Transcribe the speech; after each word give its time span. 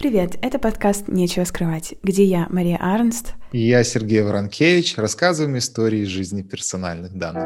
Привет, 0.00 0.38
это 0.40 0.58
подкаст 0.58 1.08
«Нечего 1.08 1.44
скрывать», 1.44 1.92
где 2.02 2.24
я, 2.24 2.46
Мария 2.48 2.78
Арнст. 2.80 3.34
И 3.52 3.58
я, 3.58 3.84
Сергей 3.84 4.22
Воронкевич, 4.22 4.96
рассказываем 4.96 5.58
истории 5.58 6.04
жизни 6.04 6.40
персональных 6.40 7.12
данных. 7.12 7.44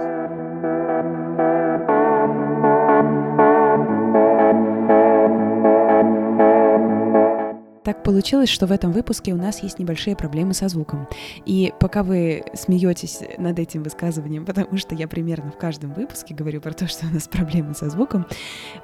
Так 7.82 8.04
получилось, 8.04 8.48
что 8.48 8.66
в 8.66 8.72
этом 8.72 8.92
выпуске 8.92 9.32
у 9.32 9.36
нас 9.36 9.62
есть 9.62 9.80
небольшие 9.80 10.14
проблемы 10.14 10.54
со 10.54 10.68
звуком. 10.68 11.08
И 11.44 11.72
пока 11.80 12.04
вы 12.04 12.44
смеетесь 12.54 13.18
над 13.36 13.58
этим 13.58 13.82
высказыванием, 13.82 14.44
потому 14.46 14.78
что 14.78 14.94
я 14.94 15.08
примерно 15.08 15.50
в 15.50 15.58
каждом 15.58 15.92
выпуске 15.92 16.34
говорю 16.34 16.60
про 16.60 16.72
то, 16.72 16.86
что 16.86 17.06
у 17.06 17.10
нас 17.10 17.26
проблемы 17.26 17.74
со 17.74 17.90
звуком, 17.90 18.26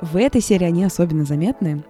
в 0.00 0.16
этой 0.16 0.40
серии 0.40 0.64
они 0.64 0.82
особенно 0.82 1.24
заметны. 1.24 1.84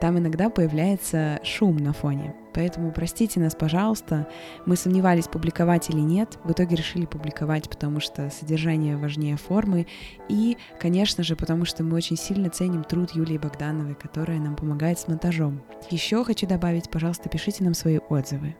Там 0.00 0.18
иногда 0.18 0.50
появляется 0.50 1.40
шум 1.42 1.76
на 1.76 1.92
фоне. 1.92 2.34
Поэтому 2.54 2.92
простите 2.92 3.40
нас, 3.40 3.54
пожалуйста. 3.54 4.28
Мы 4.64 4.76
сомневались, 4.76 5.26
публиковать 5.26 5.90
или 5.90 6.00
нет. 6.00 6.38
В 6.44 6.52
итоге 6.52 6.76
решили 6.76 7.04
публиковать, 7.04 7.68
потому 7.68 8.00
что 8.00 8.30
содержание 8.30 8.96
важнее 8.96 9.36
формы. 9.36 9.86
И, 10.28 10.56
конечно 10.80 11.24
же, 11.24 11.36
потому 11.36 11.64
что 11.64 11.82
мы 11.82 11.96
очень 11.96 12.16
сильно 12.16 12.50
ценим 12.50 12.84
труд 12.84 13.10
Юлии 13.12 13.38
Богдановой, 13.38 13.94
которая 13.94 14.38
нам 14.38 14.56
помогает 14.56 14.98
с 14.98 15.08
монтажом. 15.08 15.62
Еще 15.90 16.24
хочу 16.24 16.46
добавить, 16.46 16.90
пожалуйста, 16.90 17.28
пишите 17.28 17.64
нам 17.64 17.74
свои 17.74 17.98
отзывы. 17.98 18.54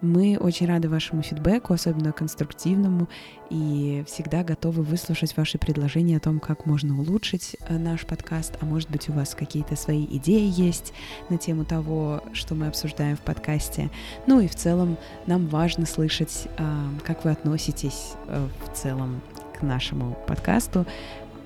Мы 0.00 0.36
очень 0.38 0.66
рады 0.66 0.88
вашему 0.88 1.22
фидбэку, 1.22 1.72
особенно 1.72 2.12
конструктивному, 2.12 3.08
и 3.50 4.04
всегда 4.06 4.42
готовы 4.42 4.82
выслушать 4.82 5.36
ваши 5.36 5.58
предложения 5.58 6.16
о 6.16 6.20
том, 6.20 6.40
как 6.40 6.66
можно 6.66 6.98
улучшить 6.98 7.56
э, 7.60 7.78
наш 7.78 8.06
подкаст, 8.06 8.58
а 8.60 8.64
может 8.64 8.90
быть 8.90 9.08
у 9.08 9.12
вас 9.12 9.34
какие-то 9.34 9.76
свои 9.76 10.04
идеи 10.04 10.50
есть 10.52 10.92
на 11.30 11.38
тему 11.38 11.64
того, 11.64 12.22
что 12.32 12.54
мы 12.54 12.66
обсуждаем 12.66 13.16
в 13.16 13.20
подкасте, 13.20 13.35
подкасте. 13.36 13.90
Ну 14.26 14.40
и 14.40 14.48
в 14.48 14.54
целом 14.54 14.96
нам 15.26 15.46
важно 15.46 15.86
слышать, 15.86 16.48
а, 16.58 16.88
как 17.04 17.24
вы 17.24 17.30
относитесь 17.30 18.14
э, 18.28 18.48
в 18.64 18.76
целом 18.76 19.20
к 19.58 19.62
нашему 19.62 20.16
подкасту, 20.26 20.86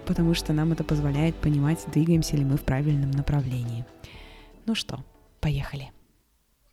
потому 0.07 0.35
что 0.35 0.53
нам 0.53 0.73
это 0.73 0.85
позволяет 0.85 1.35
понимать, 1.37 1.79
двигаемся 1.93 2.37
ли 2.37 2.45
мы 2.45 2.57
в 2.57 2.63
правильном 2.63 3.11
направлении. 3.11 3.85
Ну 4.67 4.75
что, 4.75 5.05
поехали. 5.41 5.91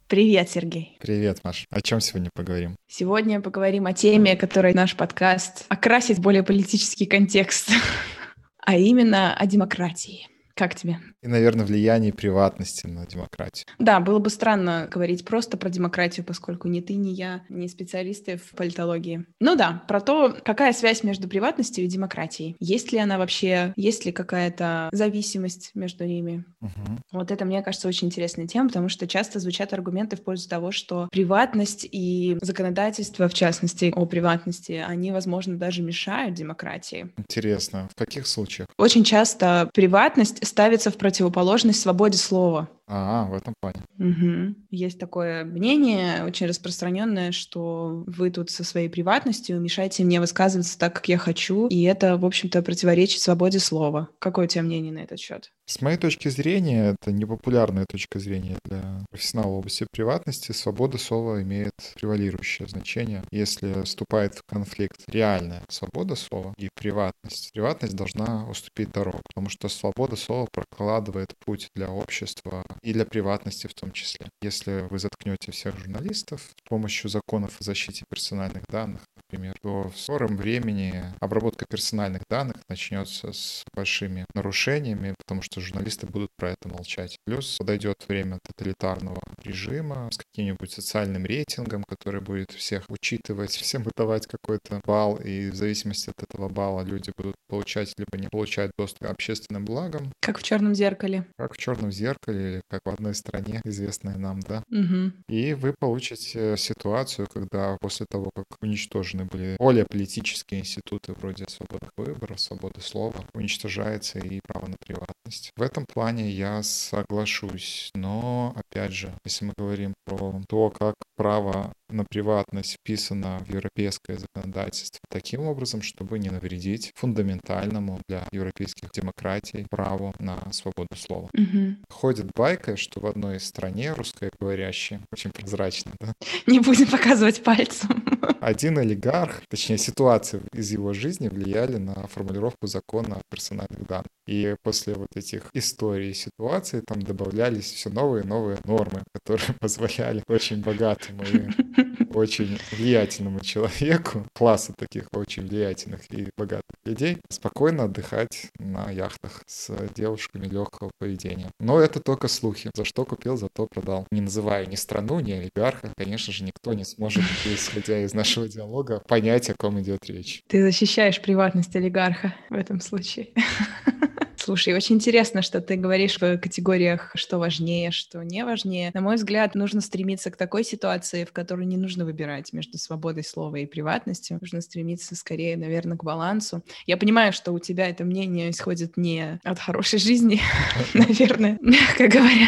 Привет, 0.07 0.49
Сергей. 0.49 0.97
Привет, 1.01 1.39
Маш. 1.43 1.65
О 1.69 1.81
чем 1.81 1.99
сегодня 1.99 2.29
поговорим? 2.33 2.75
Сегодня 2.87 3.41
поговорим 3.41 3.87
о 3.87 3.93
теме, 3.93 4.37
которой 4.37 4.73
наш 4.73 4.95
подкаст 4.95 5.65
окрасит 5.67 6.19
более 6.19 6.43
политический 6.43 7.05
контекст, 7.05 7.71
а 8.65 8.77
именно 8.77 9.35
о 9.35 9.45
демократии. 9.45 10.27
Как 10.57 10.73
тебе? 10.73 10.97
И, 11.21 11.27
наверное, 11.27 11.67
влияние 11.67 12.11
приватности 12.11 12.87
на 12.87 13.05
демократию. 13.05 13.65
Да, 13.77 13.99
было 13.99 14.17
бы 14.17 14.31
странно 14.31 14.89
говорить 14.91 15.23
просто 15.23 15.55
про 15.55 15.69
демократию, 15.69 16.25
поскольку 16.25 16.67
ни 16.67 16.81
ты, 16.81 16.95
ни 16.95 17.09
я, 17.09 17.43
ни 17.47 17.67
специалисты 17.67 18.37
в 18.37 18.55
политологии. 18.55 19.27
Ну 19.39 19.55
да, 19.55 19.83
про 19.87 20.01
то, 20.01 20.35
какая 20.43 20.73
связь 20.73 21.03
между 21.03 21.27
приватностью 21.27 21.83
и 21.83 21.87
демократией. 21.87 22.55
Есть 22.59 22.91
ли 22.91 22.97
она 22.97 23.19
вообще, 23.19 23.71
есть 23.75 24.05
ли 24.05 24.11
какая-то 24.11 24.89
зависимость 24.91 25.71
между 25.75 26.05
ними. 26.05 26.43
Угу. 26.61 27.01
Вот 27.11 27.29
это, 27.29 27.45
мне 27.45 27.61
кажется, 27.61 27.87
очень 27.87 28.07
интересная 28.07 28.47
тема, 28.47 28.69
потому 28.69 28.89
что 28.89 29.07
часто 29.07 29.39
звучат 29.39 29.73
аргументы 29.73 30.15
в 30.15 30.23
пользу 30.23 30.49
того, 30.49 30.71
что 30.71 31.07
приватность 31.11 31.87
и 31.91 32.39
законодательство, 32.41 33.27
в 33.27 33.33
частности, 33.35 33.93
о 33.95 34.07
приватности, 34.07 34.83
они, 34.87 35.11
возможно, 35.11 35.55
даже 35.55 35.83
мешают 35.83 36.33
демократии. 36.33 37.13
Интересно. 37.15 37.87
В 37.91 37.95
каких 37.95 38.25
случаях? 38.25 38.67
Очень 38.79 39.03
часто 39.03 39.69
приватность 39.71 40.46
ставится 40.47 40.89
в 40.89 40.97
противоположность 40.97 41.81
свободе 41.81 42.17
слова. 42.17 42.69
А, 42.89 43.25
в 43.25 43.33
этом 43.33 43.53
плане. 43.59 43.81
Угу. 43.99 44.55
Есть 44.71 44.99
такое 44.99 45.43
мнение, 45.43 46.23
очень 46.23 46.47
распространенное, 46.47 47.33
что 47.33 48.03
вы 48.07 48.31
тут 48.31 48.49
со 48.49 48.63
своей 48.63 48.87
приватностью 48.87 49.59
мешаете 49.59 50.05
мне 50.05 50.21
высказываться 50.21 50.79
так, 50.79 50.93
как 50.95 51.09
я 51.09 51.17
хочу, 51.17 51.67
и 51.67 51.83
это, 51.83 52.17
в 52.17 52.25
общем-то, 52.25 52.61
противоречит 52.61 53.19
свободе 53.19 53.59
слова. 53.59 54.09
Какое 54.19 54.45
у 54.45 54.47
тебя 54.47 54.63
мнение 54.63 54.93
на 54.93 54.99
этот 54.99 55.19
счет? 55.19 55.51
С 55.65 55.81
моей 55.81 55.97
точки 55.97 56.29
зрения, 56.29 56.95
это 56.99 57.11
непопулярная 57.11 57.85
точка 57.89 58.19
зрения 58.19 58.57
для 58.63 59.03
профессионала 59.09 59.51
в 59.51 59.57
области 59.57 59.85
приватности. 59.91 60.53
Свобода 60.53 60.97
слова 60.97 61.41
имеет 61.43 61.73
превалирующее 61.95 62.69
значение. 62.69 63.23
Если 63.31 63.81
вступает 63.83 64.35
в 64.35 64.43
конфликт 64.47 65.01
реальная 65.07 65.63
свобода 65.69 66.15
слова 66.15 66.53
и 66.57 66.69
приватность, 66.73 67.51
приватность 67.51 67.97
должна 67.97 68.47
уступить 68.49 68.93
дорогу, 68.93 69.19
потому 69.27 69.49
что 69.49 69.67
свобода 69.67 70.15
слова 70.15 70.47
прокладывает 70.53 71.33
путь 71.45 71.67
для 71.75 71.89
общества 71.89 72.63
и 72.81 72.93
для 72.93 73.05
приватности 73.05 73.67
в 73.67 73.73
том 73.73 73.91
числе. 73.91 74.27
Если 74.41 74.87
вы 74.89 74.99
заткнете 74.99 75.51
всех 75.51 75.77
журналистов 75.77 76.41
с 76.41 76.69
помощью 76.69 77.09
законов 77.09 77.59
о 77.59 77.63
защите 77.63 78.05
персональных 78.09 78.63
данных, 78.69 79.01
например, 79.15 79.55
то 79.61 79.89
в 79.89 79.97
скором 79.97 80.37
времени 80.37 81.03
обработка 81.19 81.65
персональных 81.69 82.23
данных 82.29 82.57
начнется 82.69 83.33
с 83.33 83.63
большими 83.73 84.25
нарушениями, 84.33 85.15
потому 85.17 85.41
что 85.41 85.61
журналисты 85.61 86.07
будут 86.07 86.29
про 86.37 86.51
это 86.51 86.69
молчать. 86.69 87.17
Плюс 87.25 87.57
подойдет 87.57 88.05
время 88.07 88.39
тоталитарного 88.43 89.21
режима 89.43 90.09
с 90.11 90.17
каким-нибудь 90.17 90.71
социальным 90.71 91.25
рейтингом, 91.25 91.83
который 91.83 92.21
будет 92.21 92.51
всех 92.51 92.85
учитывать, 92.89 93.51
всем 93.55 93.83
выдавать 93.83 94.27
какой-то 94.27 94.81
балл, 94.85 95.17
и 95.17 95.49
в 95.49 95.55
зависимости 95.55 96.09
от 96.09 96.15
этого 96.37 96.49
балла 96.49 96.83
люди 96.83 97.11
будут 97.17 97.35
получать 97.47 97.93
либо 97.97 98.17
не 98.17 98.27
получать 98.27 98.71
доступ 98.77 99.07
к 99.07 99.11
общественным 99.11 99.65
благам. 99.65 100.11
Как 100.21 100.37
в 100.37 100.43
черном 100.43 100.75
зеркале. 100.75 101.25
Как 101.37 101.53
в 101.53 101.57
черном 101.57 101.91
зеркале, 101.91 102.37
или 102.37 102.61
как 102.69 102.81
в 102.85 102.89
одной 102.89 103.15
стране, 103.15 103.61
известной 103.63 104.15
нам, 104.15 104.39
да. 104.41 104.63
Угу. 104.69 105.11
И 105.29 105.53
вы 105.53 105.73
получите 105.77 106.55
ситуацию, 106.57 107.27
когда 107.33 107.77
после 107.81 108.05
того, 108.09 108.29
как 108.35 108.45
уничтожены 108.61 109.25
были 109.25 109.55
более 109.57 109.85
политические 109.85 110.61
институты 110.61 111.13
вроде 111.13 111.45
свободы 111.47 111.87
выбора, 111.97 112.37
свободы 112.37 112.81
слова, 112.81 113.25
уничтожается 113.33 114.19
и 114.19 114.39
право 114.45 114.67
на 114.67 114.75
приватность. 114.79 115.51
В 115.55 115.61
этом 115.61 115.85
плане 115.85 116.29
я 116.29 116.61
соглашусь, 116.63 117.91
но, 117.95 118.53
опять 118.55 118.93
же, 118.93 119.13
если 119.25 119.45
мы 119.45 119.53
говорим 119.57 119.93
про 120.05 120.41
то, 120.47 120.69
как 120.69 120.95
право 121.15 121.73
на 121.89 122.03
приватность 122.05 122.73
вписано 122.73 123.39
в 123.45 123.49
европейское 123.49 124.17
законодательство 124.17 124.99
таким 125.09 125.41
образом, 125.41 125.81
чтобы 125.81 126.19
не 126.19 126.29
навредить 126.29 126.91
фундаментальному 126.95 128.01
для 128.07 128.27
европейских 128.31 128.91
демократий 128.91 129.65
праву 129.69 130.13
на 130.19 130.51
свободу 130.51 130.95
слова. 130.95 131.29
Угу. 131.33 131.75
Ходит 131.89 132.31
байка, 132.35 132.77
что 132.77 132.99
в 132.99 133.05
одной 133.05 133.39
стране 133.39 133.93
русскоговорящей, 133.93 134.99
очень 135.11 135.31
прозрачно, 135.31 135.91
да? 135.99 136.13
Не 136.47 136.59
будем 136.59 136.87
показывать 136.87 137.43
пальцем. 137.43 138.03
Один 138.41 138.77
олигарх, 138.77 139.41
точнее 139.49 139.77
ситуации 139.77 140.41
из 140.53 140.71
его 140.71 140.93
жизни 140.93 141.27
влияли 141.27 141.77
на 141.77 142.07
формулировку 142.07 142.67
закона 142.67 143.17
о 143.17 143.21
персональных 143.29 143.85
данных. 143.87 144.07
И 144.27 144.55
после 144.61 144.93
вот 144.93 145.07
этих 145.15 145.49
историй 145.53 146.11
и 146.11 146.13
ситуаций 146.13 146.81
там 146.81 147.01
добавлялись 147.01 147.71
все 147.71 147.89
новые 147.89 148.23
и 148.23 148.27
новые 148.27 148.57
нормы, 148.65 149.03
которые 149.13 149.53
позволяли 149.59 150.23
очень 150.27 150.61
богатому 150.61 151.23
и 151.23 151.76
очень 152.17 152.59
влиятельному 152.71 153.39
человеку, 153.39 154.25
классу 154.33 154.73
таких 154.77 155.07
очень 155.13 155.47
влиятельных 155.47 156.01
и 156.11 156.29
богатых 156.37 156.63
людей, 156.85 157.17
спокойно 157.29 157.83
отдыхать 157.83 158.49
на 158.59 158.89
яхтах 158.91 159.43
с 159.45 159.71
девушками 159.95 160.47
легкого 160.47 160.91
поведения. 160.99 161.49
Но 161.59 161.79
это 161.79 161.99
только 161.99 162.27
слухи. 162.27 162.69
За 162.75 162.85
что 162.85 163.05
купил, 163.05 163.37
за 163.37 163.47
то 163.53 163.67
продал. 163.67 164.07
Не 164.11 164.21
называя 164.21 164.65
ни 164.65 164.75
страну, 164.75 165.19
ни 165.19 165.31
олигарха, 165.31 165.91
конечно 165.97 166.33
же, 166.33 166.43
никто 166.43 166.73
не 166.73 166.83
сможет, 166.83 167.23
исходя 167.45 168.03
из 168.03 168.13
нашего 168.13 168.47
диалога, 168.47 169.01
понять, 169.07 169.49
о 169.49 169.55
ком 169.57 169.79
идет 169.81 170.05
речь. 170.05 170.41
Ты 170.47 170.61
защищаешь 170.63 171.21
приватность 171.21 171.75
олигарха 171.75 172.35
в 172.49 172.55
этом 172.55 172.81
случае. 172.81 173.29
Слушай, 174.47 174.75
очень 174.75 174.95
интересно, 174.95 175.41
что 175.41 175.59
ты 175.59 175.75
говоришь 175.75 176.21
в 176.21 176.37
категориях, 176.37 177.11
что 177.15 177.37
важнее, 177.37 177.91
что 177.91 178.23
не 178.23 178.45
важнее. 178.45 178.91
На 178.93 179.01
мой 179.01 179.17
взгляд, 179.17 179.55
нужно 179.55 179.81
стремиться 179.81 180.31
к 180.31 180.37
такой 180.37 180.63
ситуации, 180.63 181.25
в 181.25 181.33
которой 181.33 181.65
не 181.65 181.75
нужно 181.75 182.05
выбирать 182.05 182.53
между 182.53 182.77
свободой 182.77 183.25
слова 183.25 183.57
и 183.57 183.65
приватностью. 183.65 184.37
Нужно 184.39 184.61
стремиться 184.61 185.17
скорее, 185.17 185.57
наверное, 185.57 185.97
к 185.97 186.03
балансу. 186.05 186.63
Я 186.85 186.95
понимаю, 186.95 187.33
что 187.33 187.51
у 187.51 187.59
тебя 187.59 187.89
это 187.89 188.05
мнение 188.05 188.49
исходит 188.49 188.95
не 188.95 189.41
от 189.43 189.59
хорошей 189.59 189.99
жизни, 189.99 190.39
наверное, 190.93 191.57
мягко 191.59 192.07
говоря. 192.07 192.47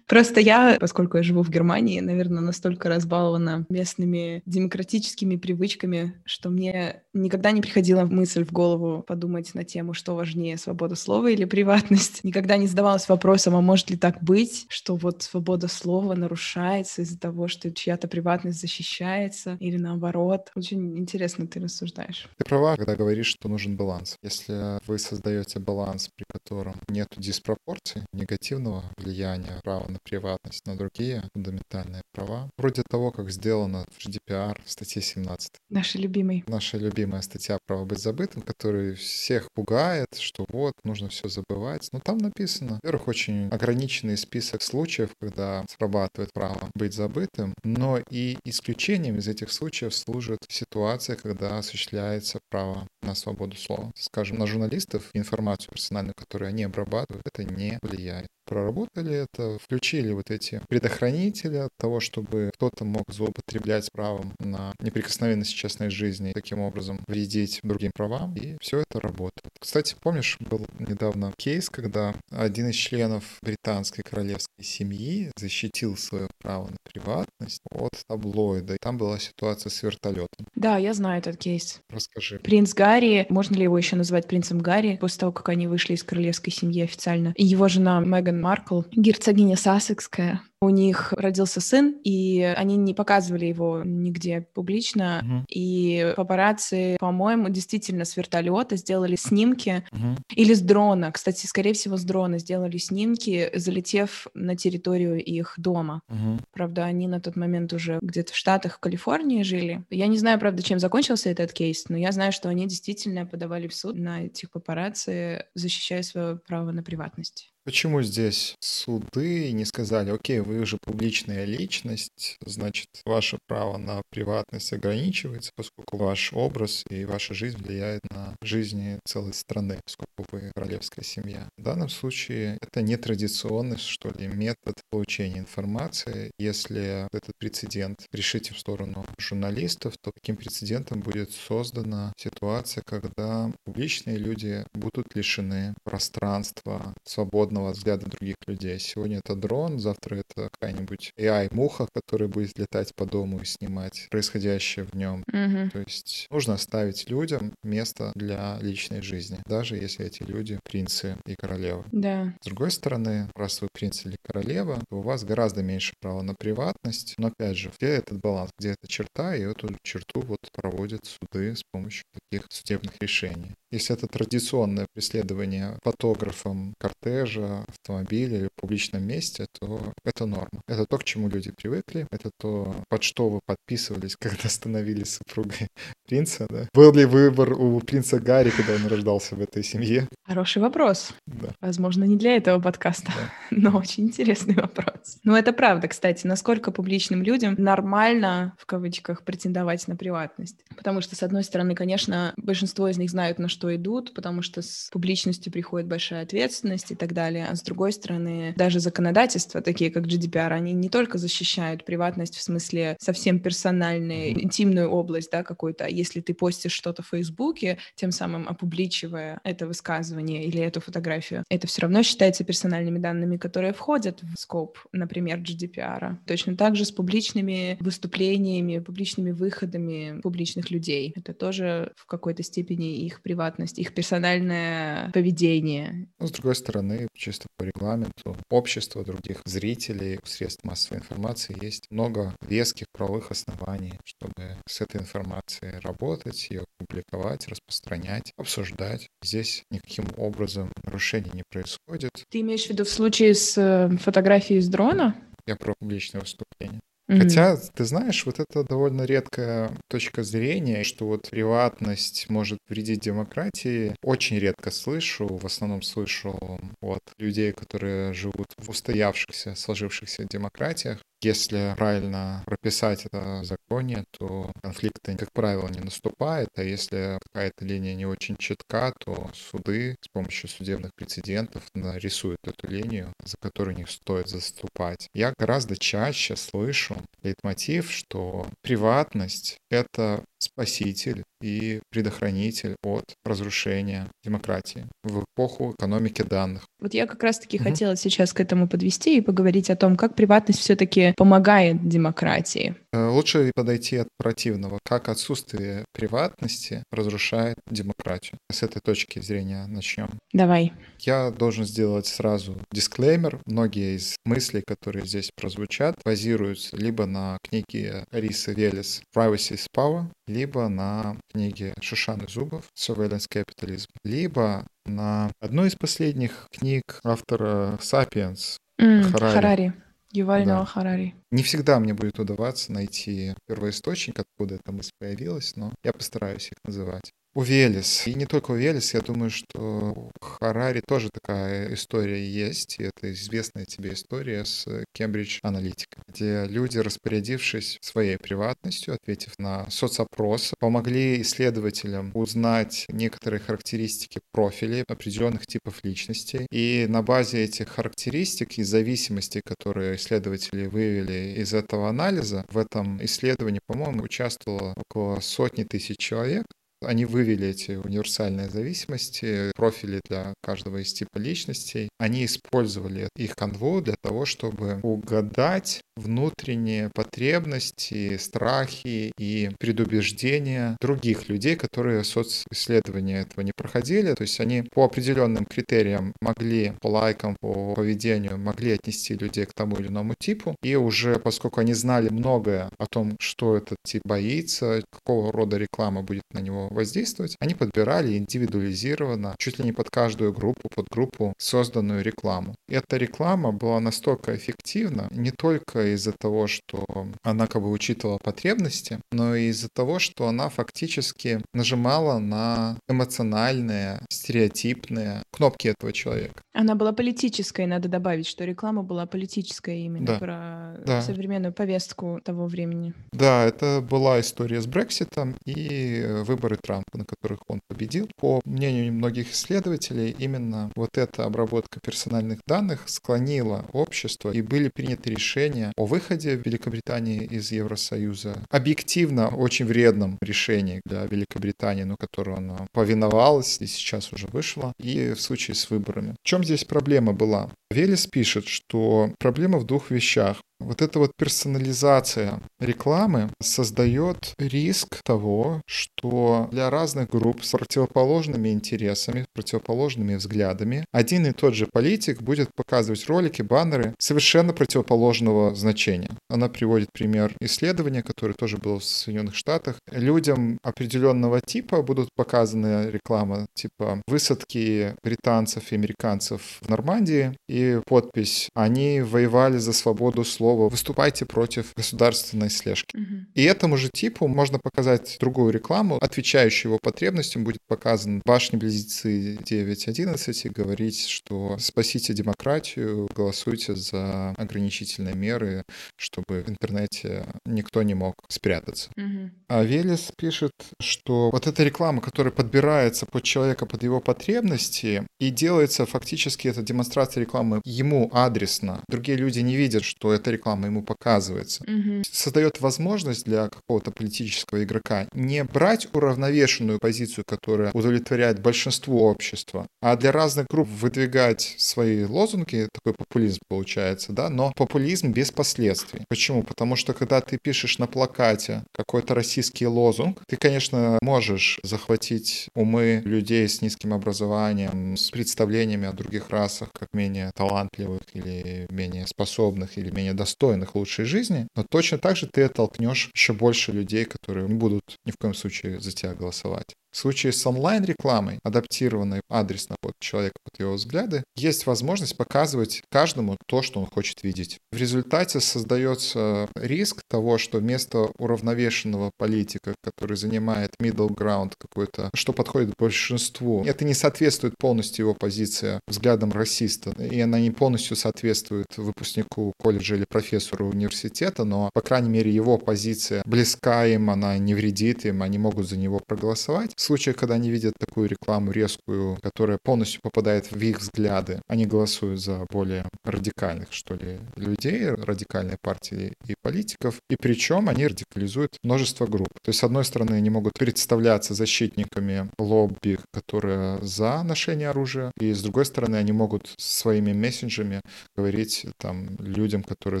Просто 0.14 0.38
я, 0.38 0.76
поскольку 0.78 1.16
я 1.16 1.24
живу 1.24 1.42
в 1.42 1.50
Германии, 1.50 1.98
наверное, 1.98 2.40
настолько 2.40 2.88
разбалована 2.88 3.66
местными 3.68 4.44
демократическими 4.46 5.34
привычками, 5.34 6.22
что 6.24 6.50
мне 6.50 7.02
никогда 7.12 7.50
не 7.50 7.60
приходила 7.60 8.04
мысль 8.04 8.44
в 8.44 8.52
голову 8.52 9.02
подумать 9.02 9.52
на 9.56 9.64
тему, 9.64 9.92
что 9.92 10.14
важнее, 10.14 10.56
свобода 10.56 10.94
слова 10.94 11.26
или 11.26 11.44
приватность. 11.44 12.22
Никогда 12.22 12.56
не 12.56 12.68
задавалась 12.68 13.08
вопросом, 13.08 13.56
а 13.56 13.60
может 13.60 13.90
ли 13.90 13.96
так 13.96 14.22
быть, 14.22 14.66
что 14.68 14.94
вот 14.94 15.24
свобода 15.24 15.66
слова 15.66 16.14
нарушается 16.14 17.02
из-за 17.02 17.18
того, 17.18 17.48
что 17.48 17.72
чья-то 17.72 18.06
приватность 18.06 18.60
защищается, 18.60 19.56
или 19.58 19.78
наоборот. 19.78 20.52
Очень 20.54 20.96
интересно 20.96 21.48
ты 21.48 21.58
рассуждаешь. 21.58 22.28
Ты 22.36 22.44
права, 22.44 22.76
когда 22.76 22.94
говоришь, 22.94 23.26
что 23.26 23.48
нужен 23.48 23.76
баланс. 23.76 24.16
Если 24.22 24.78
вы 24.86 25.00
создаете 25.00 25.58
баланс, 25.58 26.08
при 26.14 26.24
котором 26.32 26.76
нет 26.88 27.08
диспропорции, 27.16 28.06
негативного 28.12 28.84
влияния 28.96 29.60
права 29.64 29.88
на 29.88 29.98
приватность 30.04 30.66
на 30.66 30.76
другие 30.76 31.24
фундаментальные 31.32 32.02
права. 32.12 32.50
Вроде 32.58 32.82
того, 32.88 33.10
как 33.10 33.30
сделано 33.30 33.84
в 33.90 34.06
GDPR 34.06 34.60
в 34.64 34.70
статье 34.70 35.02
17. 35.02 35.50
Наша 35.70 35.98
любимый. 35.98 36.44
Наша 36.46 36.78
любимая 36.78 37.22
статья 37.22 37.58
«Право 37.66 37.84
быть 37.84 37.98
забытым», 37.98 38.42
который 38.42 38.94
всех 38.94 39.48
пугает, 39.54 40.08
что 40.18 40.44
вот, 40.48 40.74
нужно 40.84 41.08
все 41.08 41.28
забывать. 41.28 41.88
Но 41.92 42.00
там 42.00 42.18
написано, 42.18 42.78
во-первых, 42.82 43.08
очень 43.08 43.48
ограниченный 43.48 44.16
список 44.16 44.62
случаев, 44.62 45.10
когда 45.20 45.64
срабатывает 45.68 46.32
право 46.32 46.68
быть 46.74 46.94
забытым, 46.94 47.54
но 47.64 47.98
и 48.10 48.38
исключением 48.44 49.18
из 49.18 49.28
этих 49.28 49.50
случаев 49.50 49.94
служит 49.94 50.38
ситуация, 50.48 51.16
когда 51.16 51.58
осуществляется 51.58 52.40
право 52.50 52.86
на 53.02 53.14
свободу 53.14 53.56
слова. 53.56 53.90
Скажем, 53.96 54.38
на 54.38 54.46
журналистов 54.46 55.10
информацию 55.14 55.72
персональную, 55.72 56.14
которую 56.16 56.48
они 56.48 56.64
обрабатывают, 56.64 57.22
это 57.26 57.44
не 57.44 57.78
влияет 57.82 58.28
проработали 58.44 59.14
это, 59.14 59.58
включили 59.58 60.12
вот 60.12 60.30
эти 60.30 60.60
предохранители 60.68 61.56
от 61.56 61.70
того, 61.78 62.00
чтобы 62.00 62.50
кто-то 62.54 62.84
мог 62.84 63.04
злоупотреблять 63.08 63.90
правом 63.92 64.32
на 64.38 64.72
неприкосновенность 64.80 65.54
частной 65.54 65.90
жизни, 65.90 66.32
таким 66.34 66.60
образом 66.60 67.00
вредить 67.08 67.60
другим 67.62 67.90
правам, 67.94 68.34
и 68.34 68.56
все 68.60 68.80
это 68.80 69.00
работает. 69.00 69.50
Кстати, 69.60 69.96
помнишь, 70.00 70.36
был 70.40 70.66
недавно 70.78 71.32
кейс, 71.36 71.70
когда 71.70 72.14
один 72.30 72.68
из 72.68 72.76
членов 72.76 73.38
британской 73.42 74.04
королевской 74.04 74.64
семьи 74.64 75.30
защитил 75.38 75.96
свое 75.96 76.28
право 76.38 76.68
на 76.68 76.76
приватность 76.84 77.60
от 77.70 77.92
таблоида. 78.08 78.74
И 78.74 78.78
там 78.80 78.98
была 78.98 79.18
ситуация 79.18 79.70
с 79.70 79.82
вертолетом. 79.82 80.46
Да, 80.54 80.76
я 80.76 80.94
знаю 80.94 81.18
этот 81.18 81.36
кейс. 81.36 81.80
Расскажи. 81.88 82.38
Принц 82.38 82.74
Гарри, 82.74 83.26
можно 83.30 83.54
ли 83.54 83.64
его 83.64 83.78
еще 83.78 83.96
назвать 83.96 84.26
принцем 84.26 84.58
Гарри, 84.58 84.98
после 85.00 85.20
того, 85.20 85.32
как 85.32 85.48
они 85.48 85.66
вышли 85.66 85.94
из 85.94 86.02
королевской 86.02 86.52
семьи 86.52 86.82
официально. 86.82 87.32
И 87.36 87.44
его 87.44 87.68
жена 87.68 88.00
Меган 88.00 88.33
Меган 88.34 88.40
Маркл, 88.40 88.82
герцогиня 88.92 89.56
Сассекская. 89.56 90.42
У 90.60 90.70
них 90.70 91.12
родился 91.12 91.60
сын, 91.60 91.94
и 92.04 92.40
они 92.40 92.76
не 92.76 92.94
показывали 92.94 93.44
его 93.44 93.82
нигде 93.84 94.48
публично. 94.54 95.20
Uh-huh. 95.22 95.44
И 95.50 96.14
папарацци, 96.16 96.96
по-моему, 96.98 97.50
действительно 97.50 98.06
с 98.06 98.16
вертолета 98.16 98.76
сделали 98.76 99.16
снимки 99.16 99.84
uh-huh. 99.92 100.16
или 100.34 100.54
с 100.54 100.62
дрона. 100.62 101.12
Кстати, 101.12 101.46
скорее 101.46 101.74
всего, 101.74 101.98
с 101.98 102.04
дрона 102.04 102.38
сделали 102.38 102.78
снимки, 102.78 103.50
залетев 103.54 104.26
на 104.32 104.56
территорию 104.56 105.22
их 105.22 105.52
дома. 105.58 106.00
Uh-huh. 106.08 106.40
Правда, 106.52 106.84
они 106.84 107.08
на 107.08 107.20
тот 107.20 107.36
момент 107.36 107.74
уже 107.74 107.98
где-то 108.00 108.32
в 108.32 108.36
Штатах, 108.36 108.76
в 108.76 108.80
Калифорнии 108.80 109.42
жили. 109.42 109.84
Я 109.90 110.06
не 110.06 110.16
знаю, 110.16 110.40
правда, 110.40 110.62
чем 110.62 110.78
закончился 110.78 111.28
этот 111.28 111.52
кейс, 111.52 111.84
но 111.90 111.98
я 111.98 112.10
знаю, 112.10 112.32
что 112.32 112.48
они 112.48 112.66
действительно 112.66 113.26
подавали 113.26 113.68
в 113.68 113.74
суд 113.74 113.98
на 113.98 114.24
этих 114.24 114.50
папарацци, 114.50 115.44
защищая 115.54 116.02
свое 116.02 116.36
право 116.38 116.70
на 116.70 116.82
приватность. 116.82 117.53
Почему 117.64 118.02
здесь 118.02 118.56
суды 118.60 119.50
не 119.52 119.64
сказали, 119.64 120.10
окей, 120.10 120.40
вы 120.40 120.60
уже 120.60 120.76
публичная 120.82 121.46
личность, 121.46 122.36
значит, 122.44 122.88
ваше 123.06 123.38
право 123.46 123.78
на 123.78 124.02
приватность 124.10 124.70
ограничивается, 124.74 125.50
поскольку 125.56 125.96
ваш 125.96 126.34
образ 126.34 126.84
и 126.90 127.06
ваша 127.06 127.32
жизнь 127.32 127.56
влияет 127.56 128.02
на 128.10 128.36
жизни 128.42 128.98
целой 129.06 129.32
страны, 129.32 129.80
поскольку 129.82 130.26
вы 130.30 130.52
королевская 130.54 131.02
семья. 131.02 131.48
В 131.56 131.62
данном 131.62 131.88
случае 131.88 132.58
это 132.60 132.82
нетрадиционный, 132.82 133.78
что 133.78 134.10
ли, 134.10 134.26
метод 134.26 134.74
получения 134.90 135.38
информации. 135.38 136.32
Если 136.38 137.06
этот 137.16 137.32
прецедент 137.38 138.04
решите 138.12 138.52
в 138.52 138.58
сторону 138.58 139.06
журналистов, 139.18 139.94
то 140.02 140.12
таким 140.12 140.36
прецедентом 140.36 141.00
будет 141.00 141.32
создана 141.32 142.12
ситуация, 142.18 142.82
когда 142.84 143.50
публичные 143.64 144.18
люди 144.18 144.66
будут 144.74 145.14
лишены 145.14 145.72
пространства, 145.82 146.92
свободного 147.06 147.53
свободного 147.54 147.72
взгляда 147.72 148.06
других 148.06 148.36
людей. 148.46 148.78
Сегодня 148.78 149.18
это 149.18 149.34
дрон, 149.34 149.78
завтра 149.78 150.16
это 150.16 150.50
какая-нибудь 150.50 151.12
AI-муха, 151.18 151.86
которая 151.94 152.28
будет 152.28 152.58
летать 152.58 152.94
по 152.94 153.06
дому 153.06 153.40
и 153.40 153.44
снимать 153.44 154.08
происходящее 154.10 154.84
в 154.84 154.94
нем. 154.94 155.22
Mm-hmm. 155.32 155.70
То 155.70 155.78
есть 155.80 156.26
нужно 156.30 156.54
оставить 156.54 157.08
людям 157.08 157.52
место 157.62 158.12
для 158.14 158.58
личной 158.60 159.02
жизни, 159.02 159.38
даже 159.46 159.76
если 159.76 160.06
эти 160.06 160.22
люди 160.22 160.58
принцы 160.64 161.16
и 161.26 161.34
королевы. 161.34 161.84
Да. 161.92 162.34
С 162.42 162.46
другой 162.46 162.70
стороны, 162.70 163.28
раз 163.36 163.62
вы 163.62 163.68
принц 163.72 164.04
или 164.06 164.16
королева, 164.24 164.78
то 164.90 164.96
у 164.96 165.02
вас 165.02 165.24
гораздо 165.24 165.62
меньше 165.62 165.94
права 166.00 166.22
на 166.22 166.34
приватность. 166.34 167.14
Но 167.18 167.28
опять 167.28 167.56
же, 167.56 167.70
где 167.78 167.88
этот 167.88 168.20
баланс, 168.20 168.50
где 168.58 168.70
эта 168.70 168.88
черта, 168.88 169.36
и 169.36 169.42
эту 169.42 169.68
черту 169.82 170.20
вот 170.22 170.40
проводят 170.52 171.00
суды 171.04 171.54
с 171.54 171.62
помощью 171.72 172.04
таких 172.30 172.46
судебных 172.50 172.92
решений. 173.00 173.54
Если 173.70 173.96
это 173.96 174.06
традиционное 174.06 174.86
преследование 174.94 175.78
фотографом 175.82 176.74
кортежа, 176.78 177.43
автомобиля 177.68 178.38
или 178.38 178.46
в 178.46 178.60
публичном 178.60 179.02
месте, 179.02 179.46
то 179.58 179.80
это 180.04 180.26
норма. 180.26 180.60
Это 180.68 180.86
то, 180.86 180.98
к 180.98 181.04
чему 181.04 181.28
люди 181.28 181.50
привыкли, 181.50 182.06
это 182.10 182.30
то, 182.38 182.74
под 182.88 183.02
что 183.02 183.28
вы 183.28 183.40
подписывались, 183.46 184.16
когда 184.20 184.48
становились 184.48 185.14
супругой 185.14 185.68
принца, 186.06 186.46
да? 186.48 186.68
Был 186.74 186.92
ли 186.92 187.04
выбор 187.04 187.52
у 187.52 187.80
принца 187.80 188.18
Гарри, 188.20 188.50
когда 188.50 188.74
он 188.74 188.86
рождался 188.86 189.36
в 189.36 189.40
этой 189.40 189.62
семье? 189.62 190.08
Хороший 190.24 190.62
вопрос. 190.62 191.12
Да. 191.26 191.48
Возможно, 191.60 192.04
не 192.04 192.16
для 192.16 192.36
этого 192.36 192.60
подкаста, 192.60 193.12
да. 193.14 193.30
но 193.50 193.78
очень 193.78 194.04
интересный 194.04 194.54
вопрос. 194.54 195.18
Но 195.24 195.36
это 195.36 195.52
правда, 195.52 195.88
кстати, 195.88 196.26
насколько 196.26 196.70
публичным 196.70 197.22
людям 197.22 197.54
нормально, 197.58 198.54
в 198.58 198.66
кавычках, 198.66 199.24
претендовать 199.24 199.86
на 199.88 199.96
приватность. 199.96 200.64
Потому 200.76 201.00
что, 201.00 201.16
с 201.16 201.22
одной 201.22 201.44
стороны, 201.44 201.74
конечно, 201.74 202.34
большинство 202.36 202.88
из 202.88 202.98
них 202.98 203.10
знают, 203.10 203.38
на 203.38 203.48
что 203.48 203.74
идут, 203.74 204.14
потому 204.14 204.42
что 204.42 204.62
с 204.62 204.88
публичностью 204.92 205.52
приходит 205.52 205.88
большая 205.88 206.22
ответственность 206.22 206.90
и 206.90 206.94
так 206.94 207.12
далее. 207.12 207.33
А 207.38 207.54
с 207.54 207.62
другой 207.62 207.92
стороны, 207.92 208.54
даже 208.56 208.80
законодательства, 208.80 209.60
такие 209.60 209.90
как 209.90 210.06
GDPR, 210.06 210.50
они 210.50 210.72
не 210.72 210.88
только 210.88 211.18
защищают 211.18 211.84
приватность 211.84 212.36
в 212.36 212.42
смысле 212.42 212.96
совсем 213.00 213.40
персональной, 213.40 214.32
интимную 214.32 214.90
область, 214.90 215.30
да, 215.30 215.42
какой-то. 215.42 215.84
А 215.84 215.88
если 215.88 216.20
ты 216.20 216.34
постишь 216.34 216.72
что-то 216.72 217.02
в 217.02 217.08
Фейсбуке, 217.08 217.78
тем 217.94 218.10
самым 218.10 218.48
опубличивая 218.48 219.40
это 219.44 219.66
высказывание 219.66 220.44
или 220.44 220.60
эту 220.60 220.80
фотографию, 220.80 221.44
это 221.48 221.66
все 221.66 221.82
равно 221.82 222.02
считается 222.02 222.44
персональными 222.44 222.98
данными, 222.98 223.36
которые 223.36 223.72
входят 223.72 224.22
в 224.22 224.38
скоп, 224.38 224.78
например, 224.92 225.38
GDPR. 225.38 226.16
Точно 226.26 226.56
так 226.56 226.76
же 226.76 226.84
с 226.84 226.90
публичными 226.90 227.76
выступлениями, 227.80 228.78
публичными 228.78 229.30
выходами 229.30 230.20
публичных 230.20 230.70
людей. 230.70 231.12
Это 231.16 231.34
тоже 231.34 231.92
в 231.96 232.06
какой-то 232.06 232.42
степени 232.42 233.04
их 233.04 233.22
приватность 233.22 233.78
их 233.78 233.94
персональное 233.94 235.10
поведение. 235.12 236.08
Ну, 236.18 236.26
с 236.26 236.32
другой 236.32 236.54
стороны, 236.54 237.08
чисто 237.24 237.46
по 237.56 237.62
регламенту 237.62 238.36
общества, 238.50 239.02
других 239.02 239.40
зрителей, 239.46 240.20
средств 240.24 240.62
массовой 240.62 240.98
информации 240.98 241.56
есть 241.58 241.86
много 241.90 242.36
веских 242.46 242.86
правовых 242.92 243.30
оснований, 243.30 243.94
чтобы 244.04 244.58
с 244.68 244.82
этой 244.82 245.00
информацией 245.00 245.80
работать, 245.80 246.50
ее 246.50 246.66
публиковать, 246.78 247.48
распространять, 247.48 248.32
обсуждать. 248.36 249.08
Здесь 249.22 249.62
никаким 249.70 250.06
образом 250.18 250.70
нарушений 250.84 251.30
не 251.32 251.44
происходит. 251.50 252.10
Ты 252.28 252.40
имеешь 252.40 252.66
в 252.66 252.70
виду 252.70 252.84
в 252.84 252.90
случае 252.90 253.34
с 253.34 253.56
э, 253.56 253.96
фотографией 253.96 254.60
с 254.60 254.68
дрона? 254.68 255.16
Я 255.46 255.56
про 255.56 255.74
публичное 255.78 256.20
выступление. 256.20 256.80
Хотя, 257.08 257.56
ты 257.56 257.84
знаешь, 257.84 258.24
вот 258.24 258.40
это 258.40 258.64
довольно 258.64 259.02
редкая 259.02 259.70
точка 259.88 260.22
зрения, 260.22 260.84
что 260.84 261.06
вот 261.06 261.28
приватность 261.30 262.28
может 262.30 262.58
вредить 262.68 263.00
демократии. 263.00 263.94
Очень 264.02 264.38
редко 264.38 264.70
слышу, 264.70 265.26
в 265.26 265.44
основном 265.44 265.82
слышу 265.82 266.38
от 266.80 267.02
людей, 267.18 267.52
которые 267.52 268.12
живут 268.14 268.46
в 268.58 268.70
устоявшихся, 268.70 269.54
сложившихся 269.54 270.24
демократиях. 270.30 271.00
Если 271.24 271.72
правильно 271.78 272.42
прописать 272.44 273.06
это 273.06 273.40
в 273.40 273.44
законе, 273.46 274.04
то 274.10 274.52
конфликта, 274.62 275.16
как 275.16 275.32
правило, 275.32 275.66
не 275.68 275.80
наступает, 275.80 276.50
а 276.54 276.62
если 276.62 277.18
какая-то 277.22 277.64
линия 277.64 277.94
не 277.94 278.04
очень 278.04 278.36
четка, 278.36 278.92
то 278.98 279.30
суды 279.32 279.96
с 280.02 280.08
помощью 280.08 280.50
судебных 280.50 280.90
прецедентов 280.94 281.62
нарисуют 281.74 282.40
эту 282.46 282.68
линию, 282.68 283.10
за 283.24 283.38
которую 283.40 283.74
не 283.74 283.86
стоит 283.86 284.28
заступать. 284.28 285.08
Я 285.14 285.32
гораздо 285.38 285.78
чаще 285.78 286.36
слышу 286.36 286.94
лейтмотив, 287.22 287.90
что 287.90 288.46
приватность— 288.60 289.56
это 289.70 290.22
спаситель 290.44 291.22
и 291.42 291.80
предохранитель 291.90 292.76
от 292.82 293.04
разрушения 293.24 294.08
демократии 294.24 294.86
в 295.02 295.24
эпоху 295.24 295.74
экономики 295.76 296.22
данных. 296.22 296.64
Вот 296.80 296.94
я 296.94 297.06
как 297.06 297.22
раз-таки 297.22 297.58
угу. 297.58 297.64
хотела 297.64 297.96
сейчас 297.96 298.32
к 298.32 298.40
этому 298.40 298.68
подвести 298.68 299.18
и 299.18 299.20
поговорить 299.20 299.70
о 299.70 299.76
том, 299.76 299.96
как 299.96 300.14
приватность 300.14 300.60
все-таки 300.60 301.12
помогает 301.16 301.86
демократии. 301.86 302.76
Э, 302.92 303.08
лучше 303.08 303.50
подойти 303.54 303.96
от 303.96 304.08
противного, 304.18 304.78
как 304.84 305.08
отсутствие 305.08 305.84
приватности 305.92 306.84
разрушает 306.90 307.56
демократию. 307.70 308.38
С 308.50 308.62
этой 308.62 308.80
точки 308.80 309.20
зрения 309.20 309.66
начнем. 309.66 310.10
Давай. 310.32 310.72
Я 311.00 311.30
должен 311.30 311.64
сделать 311.64 312.06
сразу 312.06 312.56
дисклеймер. 312.72 313.40
Многие 313.46 313.96
из 313.96 314.16
мыслей, 314.24 314.62
которые 314.66 315.06
здесь 315.06 315.30
прозвучат, 315.36 315.96
базируются 316.04 316.76
либо 316.76 317.06
на 317.06 317.38
книге 317.42 318.04
Арисы 318.10 318.52
Велес 318.52 319.02
«Privacy 319.14 319.54
is 319.54 319.66
Power», 319.74 320.06
либо 320.34 320.68
на 320.68 321.16
книге 321.32 321.74
Шишаны 321.80 322.26
Зубов 322.28 322.64
«Surveillance 322.76 323.28
Capitalism», 323.30 323.86
либо 324.02 324.66
на 324.84 325.30
одной 325.40 325.68
из 325.68 325.76
последних 325.76 326.48
книг 326.50 327.00
автора 327.04 327.78
«Sapiens» 327.80 328.56
mm, 328.80 329.02
Харари. 329.12 329.34
Харари. 329.34 329.74
Юваль 330.10 330.44
да. 330.44 330.64
Харари. 330.64 331.14
Не 331.30 331.42
всегда 331.42 331.78
мне 331.78 331.94
будет 331.94 332.18
удаваться 332.18 332.72
найти 332.72 333.34
первоисточник, 333.46 334.18
откуда 334.18 334.56
эта 334.56 334.72
мысль 334.72 334.92
появилась, 334.98 335.54
но 335.56 335.72
я 335.84 335.92
постараюсь 335.92 336.48
их 336.48 336.58
называть. 336.64 337.12
У 337.36 337.42
Велес. 337.42 338.06
И 338.06 338.14
не 338.14 338.26
только 338.26 338.52
у 338.52 338.54
Велес, 338.54 338.94
я 338.94 339.00
думаю, 339.00 339.28
что 339.28 340.12
у 340.20 340.24
Харари 340.24 340.80
тоже 340.86 341.10
такая 341.10 341.74
история 341.74 342.24
есть. 342.24 342.76
И 342.78 342.84
это 342.84 343.12
известная 343.12 343.64
тебе 343.64 343.94
история 343.94 344.44
с 344.44 344.64
Кембридж 344.92 345.40
Аналитика, 345.42 346.00
где 346.06 346.46
люди, 346.48 346.78
распорядившись 346.78 347.78
своей 347.80 348.18
приватностью, 348.18 348.94
ответив 348.94 349.36
на 349.38 349.68
соцопрос, 349.68 350.52
помогли 350.60 351.20
исследователям 351.22 352.12
узнать 352.14 352.86
некоторые 352.88 353.40
характеристики 353.40 354.20
профилей 354.30 354.84
определенных 354.86 355.44
типов 355.48 355.82
личностей. 355.82 356.46
И 356.52 356.86
на 356.88 357.02
базе 357.02 357.42
этих 357.42 357.68
характеристик 357.68 358.58
и 358.58 358.62
зависимостей, 358.62 359.42
которые 359.44 359.96
исследователи 359.96 360.66
выявили 360.66 361.34
из 361.40 361.52
этого 361.52 361.88
анализа, 361.88 362.44
в 362.48 362.58
этом 362.58 363.04
исследовании, 363.04 363.60
по-моему, 363.66 364.04
участвовало 364.04 364.74
около 364.76 365.18
сотни 365.18 365.64
тысяч 365.64 365.98
человек. 365.98 366.44
Они 366.86 367.04
вывели 367.04 367.48
эти 367.48 367.72
универсальные 367.72 368.48
зависимости, 368.48 369.52
профили 369.54 370.00
для 370.08 370.34
каждого 370.42 370.82
из 370.82 370.92
типа 370.92 371.18
личностей. 371.18 371.88
Они 371.98 372.24
использовали 372.24 373.08
их 373.16 373.34
канву 373.36 373.80
для 373.80 373.96
того, 374.02 374.24
чтобы 374.24 374.80
угадать 374.82 375.80
внутренние 375.96 376.90
потребности, 376.94 378.16
страхи 378.16 379.12
и 379.18 379.50
предубеждения 379.58 380.76
других 380.80 381.28
людей, 381.28 381.56
которые 381.56 382.04
социсследования 382.04 383.20
этого 383.20 383.44
не 383.44 383.52
проходили. 383.56 384.14
То 384.14 384.22
есть 384.22 384.40
они 384.40 384.62
по 384.62 384.84
определенным 384.84 385.44
критериям 385.44 386.12
могли, 386.20 386.72
по 386.80 386.88
лайкам, 386.88 387.36
по 387.40 387.74
поведению, 387.74 388.38
могли 388.38 388.72
отнести 388.72 389.14
людей 389.14 389.46
к 389.46 389.54
тому 389.54 389.76
или 389.76 389.88
иному 389.88 390.14
типу. 390.18 390.56
И 390.62 390.74
уже 390.74 391.18
поскольку 391.18 391.60
они 391.60 391.74
знали 391.74 392.08
многое 392.08 392.70
о 392.78 392.86
том, 392.86 393.16
что 393.20 393.56
этот 393.56 393.78
тип 393.84 394.02
боится, 394.04 394.82
какого 394.90 395.32
рода 395.32 395.56
реклама 395.56 396.02
будет 396.02 396.24
на 396.32 396.40
него 396.40 396.68
воздействовать, 396.70 397.36
они 397.38 397.54
подбирали 397.54 398.16
индивидуализированно, 398.16 399.36
чуть 399.38 399.58
ли 399.58 399.64
не 399.64 399.72
под 399.72 399.90
каждую 399.90 400.32
группу, 400.32 400.68
под 400.74 400.88
группу 400.88 401.34
созданную 401.38 402.02
рекламу. 402.02 402.54
И 402.68 402.74
эта 402.74 402.96
реклама 402.96 403.52
была 403.52 403.80
настолько 403.80 404.34
эффективна 404.34 405.08
не 405.10 405.30
только 405.30 405.83
из-за 405.86 406.12
того, 406.12 406.46
что 406.46 406.84
она 407.22 407.46
как 407.46 407.62
бы 407.62 407.70
учитывала 407.70 408.18
потребности, 408.18 409.00
но 409.12 409.34
и 409.34 409.48
из-за 409.48 409.68
того, 409.72 409.98
что 409.98 410.28
она 410.28 410.48
фактически 410.48 411.40
нажимала 411.52 412.18
на 412.18 412.78
эмоциональные, 412.88 414.00
стереотипные 414.10 415.22
кнопки 415.32 415.68
этого 415.68 415.92
человека. 415.92 416.40
Она 416.52 416.74
была 416.74 416.92
политической, 416.92 417.66
надо 417.66 417.88
добавить, 417.88 418.26
что 418.26 418.44
реклама 418.44 418.82
была 418.82 419.06
политическая 419.06 419.78
именно 419.78 420.06
да. 420.06 420.18
про 420.18 420.84
да. 420.86 421.02
современную 421.02 421.52
повестку 421.52 422.20
того 422.24 422.46
времени. 422.46 422.94
Да, 423.12 423.44
это 423.44 423.80
была 423.80 424.20
история 424.20 424.60
с 424.60 424.66
Брекситом 424.66 425.36
и 425.44 426.04
выборы 426.26 426.56
Трампа, 426.56 426.98
на 426.98 427.04
которых 427.04 427.40
он 427.48 427.60
победил. 427.68 428.08
По 428.16 428.40
мнению 428.44 428.92
многих 428.92 429.32
исследователей, 429.32 430.14
именно 430.18 430.70
вот 430.76 430.96
эта 430.96 431.24
обработка 431.24 431.80
персональных 431.80 432.40
данных 432.46 432.82
склонила 432.86 433.64
общество, 433.72 434.30
и 434.30 434.42
были 434.42 434.70
приняты 434.74 435.10
решения 435.10 435.72
о 435.76 435.86
выходе 435.86 436.36
Великобритании 436.36 437.24
из 437.24 437.52
Евросоюза. 437.52 438.36
Объективно 438.50 439.28
очень 439.28 439.66
вредном 439.66 440.18
решении 440.20 440.80
для 440.84 441.04
Великобритании, 441.04 441.84
но 441.84 441.96
которое 441.96 442.36
она 442.36 442.66
повиновалась 442.72 443.58
и 443.60 443.66
сейчас 443.66 444.12
уже 444.12 444.26
вышла, 444.28 444.72
и 444.78 445.12
в 445.12 445.20
случае 445.20 445.54
с 445.54 445.70
выборами. 445.70 446.14
В 446.22 446.26
чем 446.26 446.44
здесь 446.44 446.64
проблема 446.64 447.12
была? 447.12 447.50
Велес 447.70 448.06
пишет, 448.06 448.46
что 448.46 449.12
проблема 449.18 449.58
в 449.58 449.66
двух 449.66 449.90
вещах. 449.90 450.40
Вот 450.64 450.80
эта 450.80 450.98
вот 450.98 451.12
персонализация 451.16 452.40
рекламы 452.58 453.30
создает 453.42 454.34
риск 454.38 455.02
того, 455.04 455.60
что 455.66 456.48
для 456.50 456.70
разных 456.70 457.10
групп 457.10 457.44
с 457.44 457.52
противоположными 457.52 458.48
интересами, 458.48 459.26
противоположными 459.34 460.14
взглядами, 460.14 460.86
один 460.90 461.26
и 461.26 461.32
тот 461.32 461.54
же 461.54 461.66
политик 461.70 462.22
будет 462.22 462.48
показывать 462.56 463.06
ролики, 463.06 463.42
баннеры 463.42 463.94
совершенно 463.98 464.52
противоположного 464.54 465.54
значения. 465.54 466.10
Она 466.30 466.48
приводит 466.48 466.88
пример 466.92 467.34
исследования, 467.40 468.02
которое 468.02 468.34
тоже 468.34 468.56
было 468.56 468.78
в 468.80 468.84
Соединенных 468.84 469.34
Штатах. 469.34 469.76
Людям 469.92 470.58
определенного 470.62 471.40
типа 471.40 471.82
будут 471.82 472.08
показаны 472.16 472.90
реклама 472.90 473.46
типа 473.54 474.02
высадки 474.08 474.94
британцев 475.02 475.72
и 475.72 475.74
американцев 475.74 476.58
в 476.62 476.68
Нормандии 476.68 477.36
и 477.48 477.80
подпись 477.86 478.48
«Они 478.54 479.02
воевали 479.02 479.58
за 479.58 479.72
свободу 479.72 480.24
слова 480.24 480.53
слова 480.54 480.68
«выступайте 480.68 481.26
против 481.26 481.74
государственной 481.76 482.50
слежки». 482.50 482.96
Угу. 482.96 483.26
И 483.34 483.42
этому 483.42 483.76
же 483.76 483.88
типу 483.88 484.28
можно 484.28 484.58
показать 484.58 485.16
другую 485.20 485.52
рекламу, 485.52 485.98
отвечающую 486.00 486.70
его 486.70 486.78
потребностям, 486.82 487.44
будет 487.44 487.60
показан 487.66 488.22
башни-близнецы 488.24 489.36
9.11 489.36 490.40
и 490.44 490.48
говорить, 490.48 491.08
что 491.08 491.56
спасите 491.58 492.12
демократию, 492.14 493.08
голосуйте 493.14 493.74
за 493.74 494.30
ограничительные 494.36 495.14
меры, 495.14 495.64
чтобы 495.96 496.42
в 496.42 496.48
интернете 496.48 497.26
никто 497.44 497.82
не 497.82 497.94
мог 497.94 498.14
спрятаться. 498.28 498.90
Угу. 498.96 499.30
А 499.48 499.62
Велес 499.64 500.12
пишет, 500.16 500.52
что 500.80 501.30
вот 501.30 501.46
эта 501.46 501.64
реклама, 501.64 502.00
которая 502.00 502.32
подбирается 502.32 503.06
под 503.06 503.24
человека, 503.24 503.66
под 503.66 503.82
его 503.82 504.00
потребности, 504.00 505.06
и 505.18 505.30
делается 505.30 505.86
фактически 505.86 506.48
эта 506.48 506.62
демонстрация 506.62 507.22
рекламы 507.22 507.60
ему 507.64 508.10
адресно. 508.12 508.82
Другие 508.88 509.18
люди 509.18 509.40
не 509.40 509.56
видят, 509.56 509.84
что 509.84 510.12
эта 510.12 510.30
реклама 510.30 510.43
ему 510.44 510.82
показывается. 510.82 511.64
Угу. 511.64 512.02
Создает 512.10 512.60
возможность 512.60 513.24
для 513.24 513.48
какого-то 513.48 513.90
политического 513.90 514.62
игрока 514.62 515.08
не 515.12 515.42
брать 515.44 515.88
уравновешенную 515.92 516.78
позицию, 516.78 517.24
которая 517.26 517.72
удовлетворяет 517.72 518.40
большинству 518.40 519.00
общества, 519.00 519.66
а 519.80 519.96
для 519.96 520.12
разных 520.12 520.46
групп 520.46 520.68
выдвигать 520.68 521.54
свои 521.58 522.04
лозунги, 522.04 522.68
такой 522.72 522.94
популизм 522.94 523.40
получается, 523.48 524.12
да, 524.12 524.28
но 524.28 524.52
популизм 524.56 525.12
без 525.12 525.30
последствий. 525.30 526.04
Почему? 526.08 526.42
Потому 526.42 526.76
что 526.76 526.92
когда 526.92 527.20
ты 527.20 527.38
пишешь 527.42 527.78
на 527.78 527.86
плакате 527.86 528.62
какой-то 528.72 529.14
российский 529.14 529.66
лозунг, 529.66 530.22
ты, 530.26 530.36
конечно, 530.36 530.98
можешь 531.02 531.58
захватить 531.62 532.48
умы 532.54 533.02
людей 533.04 533.48
с 533.48 533.62
низким 533.62 533.92
образованием, 533.92 534.96
с 534.96 535.10
представлениями 535.10 535.88
о 535.88 535.92
других 535.92 536.30
расах, 536.30 536.70
как 536.72 536.88
менее 536.92 537.30
талантливых 537.34 538.02
или 538.12 538.66
менее 538.70 539.06
способных 539.06 539.78
или 539.78 539.90
менее 539.90 540.12
достойных 540.12 540.33
лучшей 540.74 541.04
жизни, 541.04 541.48
но 541.54 541.64
точно 541.68 541.98
так 541.98 542.16
же 542.16 542.26
ты 542.26 542.42
оттолкнешь 542.42 543.10
еще 543.14 543.32
больше 543.32 543.72
людей, 543.72 544.04
которые 544.04 544.48
не 544.48 544.54
будут 544.54 544.96
ни 545.04 545.10
в 545.10 545.16
коем 545.16 545.34
случае 545.34 545.80
за 545.80 545.92
тебя 545.92 546.14
голосовать. 546.14 546.74
В 546.94 546.96
случае 546.96 547.32
с 547.32 547.44
онлайн-рекламой, 547.44 548.38
адаптированной 548.44 549.22
адресно 549.28 549.74
под 549.80 549.94
человека, 549.98 550.36
под 550.44 550.60
его 550.60 550.74
взгляды, 550.74 551.24
есть 551.34 551.66
возможность 551.66 552.16
показывать 552.16 552.82
каждому 552.88 553.36
то, 553.48 553.62
что 553.62 553.80
он 553.80 553.86
хочет 553.86 554.22
видеть. 554.22 554.58
В 554.70 554.76
результате 554.76 555.40
создается 555.40 556.48
риск 556.54 557.02
того, 557.10 557.36
что 557.36 557.58
вместо 557.58 558.10
уравновешенного 558.16 559.10
политика, 559.18 559.74
который 559.82 560.16
занимает 560.16 560.70
middle 560.80 561.08
ground 561.08 561.54
какой-то, 561.58 562.10
что 562.14 562.32
подходит 562.32 562.74
большинству, 562.78 563.64
это 563.64 563.84
не 563.84 563.94
соответствует 563.94 564.54
полностью 564.56 565.06
его 565.06 565.14
позиции 565.14 565.80
взглядам 565.88 566.30
расиста, 566.30 566.90
и 566.90 567.18
она 567.18 567.40
не 567.40 567.50
полностью 567.50 567.96
соответствует 567.96 568.68
выпускнику 568.76 569.52
колледжа 569.58 569.96
или 569.96 570.06
профессору 570.08 570.68
университета, 570.68 571.42
но, 571.42 571.70
по 571.74 571.80
крайней 571.80 572.10
мере, 572.10 572.32
его 572.32 572.56
позиция 572.56 573.24
близка 573.26 573.84
им, 573.84 574.10
она 574.10 574.38
не 574.38 574.54
вредит 574.54 575.04
им, 575.06 575.24
они 575.24 575.38
могут 575.38 575.68
за 575.68 575.76
него 575.76 576.00
проголосовать 576.06 576.72
случаях, 576.84 577.16
когда 577.16 577.34
они 577.34 577.50
видят 577.50 577.74
такую 577.78 578.08
рекламу 578.08 578.52
резкую, 578.52 579.16
которая 579.22 579.58
полностью 579.62 580.00
попадает 580.02 580.50
в 580.50 580.60
их 580.60 580.80
взгляды, 580.80 581.40
они 581.48 581.66
голосуют 581.66 582.20
за 582.20 582.46
более 582.50 582.86
радикальных, 583.04 583.72
что 583.72 583.94
ли, 583.94 584.18
людей, 584.36 584.88
радикальные 584.88 585.58
партии 585.60 586.14
и 586.26 586.34
политиков, 586.42 587.00
и 587.10 587.16
причем 587.16 587.68
они 587.68 587.86
радикализуют 587.86 588.58
множество 588.62 589.06
групп. 589.06 589.28
То 589.42 589.50
есть, 589.50 589.60
с 589.60 589.64
одной 589.64 589.84
стороны, 589.84 590.14
они 590.14 590.30
могут 590.30 590.54
представляться 590.54 591.34
защитниками 591.34 592.30
лобби, 592.38 592.98
которые 593.12 593.78
за 593.82 594.22
ношение 594.22 594.68
оружия, 594.68 595.10
и 595.18 595.32
с 595.32 595.42
другой 595.42 595.64
стороны, 595.64 595.96
они 595.96 596.12
могут 596.12 596.54
своими 596.58 597.12
мессенджами 597.12 597.80
говорить 598.16 598.66
там 598.78 599.16
людям, 599.18 599.62
которые 599.62 600.00